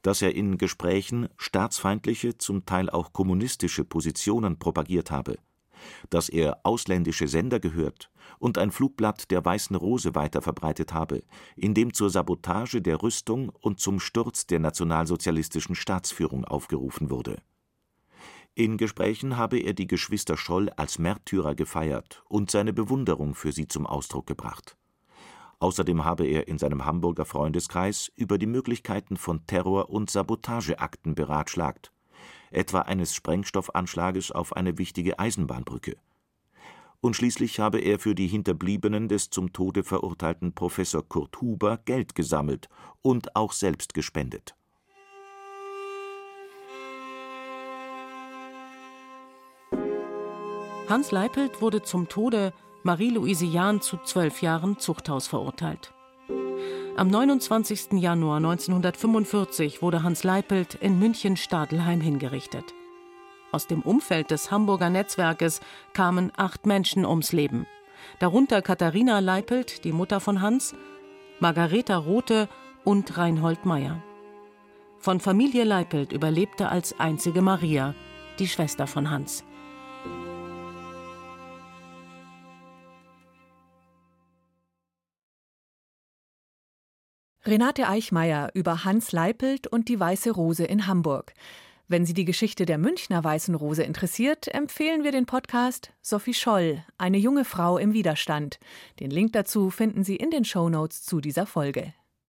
dass 0.01 0.21
er 0.21 0.35
in 0.35 0.57
Gesprächen 0.57 1.27
staatsfeindliche, 1.37 2.37
zum 2.37 2.65
Teil 2.65 2.89
auch 2.89 3.13
kommunistische 3.13 3.83
Positionen 3.83 4.57
propagiert 4.57 5.11
habe, 5.11 5.37
dass 6.09 6.29
er 6.29 6.59
ausländische 6.63 7.27
Sender 7.27 7.59
gehört 7.59 8.09
und 8.39 8.57
ein 8.57 8.71
Flugblatt 8.71 9.31
der 9.31 9.43
Weißen 9.43 9.75
Rose 9.75 10.15
weiterverbreitet 10.15 10.93
habe, 10.93 11.23
in 11.55 11.73
dem 11.73 11.93
zur 11.93 12.09
Sabotage 12.09 12.81
der 12.81 13.01
Rüstung 13.01 13.49
und 13.49 13.79
zum 13.79 13.99
Sturz 13.99 14.47
der 14.47 14.59
nationalsozialistischen 14.59 15.75
Staatsführung 15.75 16.45
aufgerufen 16.45 17.09
wurde. 17.09 17.37
In 18.55 18.77
Gesprächen 18.77 19.37
habe 19.37 19.59
er 19.59 19.73
die 19.73 19.87
Geschwister 19.87 20.35
Scholl 20.35 20.69
als 20.71 20.97
Märtyrer 20.97 21.53
gefeiert 21.53 22.23
und 22.27 22.49
seine 22.49 22.73
Bewunderung 22.73 23.35
für 23.35 23.51
sie 23.51 23.67
zum 23.67 23.85
Ausdruck 23.85 24.25
gebracht 24.25 24.77
Außerdem 25.59 26.05
habe 26.05 26.25
er 26.25 26.47
in 26.47 26.59
seinem 26.59 26.85
Hamburger 26.85 27.25
Freundeskreis 27.25 28.11
über 28.15 28.37
die 28.37 28.45
Möglichkeiten 28.45 29.17
von 29.17 29.45
Terror 29.47 29.89
und 29.89 30.09
Sabotageakten 30.09 31.15
beratschlagt, 31.15 31.91
etwa 32.51 32.81
eines 32.81 33.13
Sprengstoffanschlages 33.13 34.31
auf 34.31 34.55
eine 34.55 34.77
wichtige 34.77 35.19
Eisenbahnbrücke. 35.19 35.97
Und 36.99 37.15
schließlich 37.15 37.59
habe 37.59 37.79
er 37.79 37.99
für 37.99 38.15
die 38.15 38.27
Hinterbliebenen 38.27 39.07
des 39.07 39.29
zum 39.29 39.53
Tode 39.53 39.83
verurteilten 39.83 40.53
Professor 40.53 41.07
Kurt 41.07 41.39
Huber 41.41 41.77
Geld 41.85 42.15
gesammelt 42.15 42.69
und 43.01 43.35
auch 43.35 43.51
selbst 43.51 43.93
gespendet. 43.93 44.55
Hans 50.89 51.11
Leipelt 51.11 51.61
wurde 51.61 51.83
zum 51.83 52.07
Tode 52.07 52.53
Marie-Louise 52.83 53.45
Jahn 53.45 53.81
zu 53.81 53.97
zwölf 53.97 54.41
Jahren 54.41 54.79
Zuchthaus 54.79 55.27
verurteilt. 55.27 55.93
Am 56.97 57.09
29. 57.09 58.01
Januar 58.01 58.37
1945 58.37 59.83
wurde 59.83 60.01
Hans 60.01 60.23
Leipelt 60.23 60.73
in 60.73 60.97
München-Stadelheim 60.97 62.01
hingerichtet. 62.01 62.73
Aus 63.51 63.67
dem 63.67 63.83
Umfeld 63.83 64.31
des 64.31 64.49
Hamburger 64.49 64.89
Netzwerkes 64.89 65.61
kamen 65.93 66.31
acht 66.35 66.65
Menschen 66.65 67.05
ums 67.05 67.33
Leben. 67.33 67.67
Darunter 68.17 68.63
Katharina 68.63 69.19
Leipelt, 69.19 69.83
die 69.83 69.91
Mutter 69.91 70.19
von 70.19 70.41
Hans, 70.41 70.73
Margareta 71.39 71.97
Rothe 71.97 72.49
und 72.83 73.15
Reinhold 73.15 73.63
Meyer. 73.63 74.01
Von 74.97 75.19
Familie 75.19 75.65
Leipelt 75.65 76.11
überlebte 76.11 76.67
als 76.69 76.99
einzige 76.99 77.43
Maria, 77.43 77.93
die 78.39 78.47
Schwester 78.47 78.87
von 78.87 79.11
Hans. 79.11 79.43
Renate 87.47 87.87
Eichmeier 87.87 88.49
über 88.55 88.83
Hans 88.83 89.13
Leipelt 89.13 89.67
und 89.67 89.87
die 89.87 89.97
Weiße 89.97 90.31
Rose 90.31 90.65
in 90.65 90.85
Hamburg. 90.85 91.33
Wenn 91.87 92.05
Sie 92.05 92.13
die 92.13 92.25
Geschichte 92.25 92.65
der 92.65 92.77
Münchner 92.77 93.23
Weißen 93.23 93.55
Rose 93.55 93.83
interessiert, 93.83 94.49
empfehlen 94.49 95.05
wir 95.05 95.13
den 95.13 95.25
Podcast 95.25 95.93
Sophie 96.01 96.33
Scholl, 96.33 96.83
eine 96.97 97.17
junge 97.17 97.45
Frau 97.45 97.77
im 97.77 97.93
Widerstand. 97.93 98.59
Den 98.99 99.11
Link 99.11 99.31
dazu 99.31 99.69
finden 99.69 100.03
Sie 100.03 100.17
in 100.17 100.29
den 100.29 100.43
Shownotes 100.43 101.03
zu 101.03 101.21
dieser 101.21 101.45
Folge. 101.45 101.93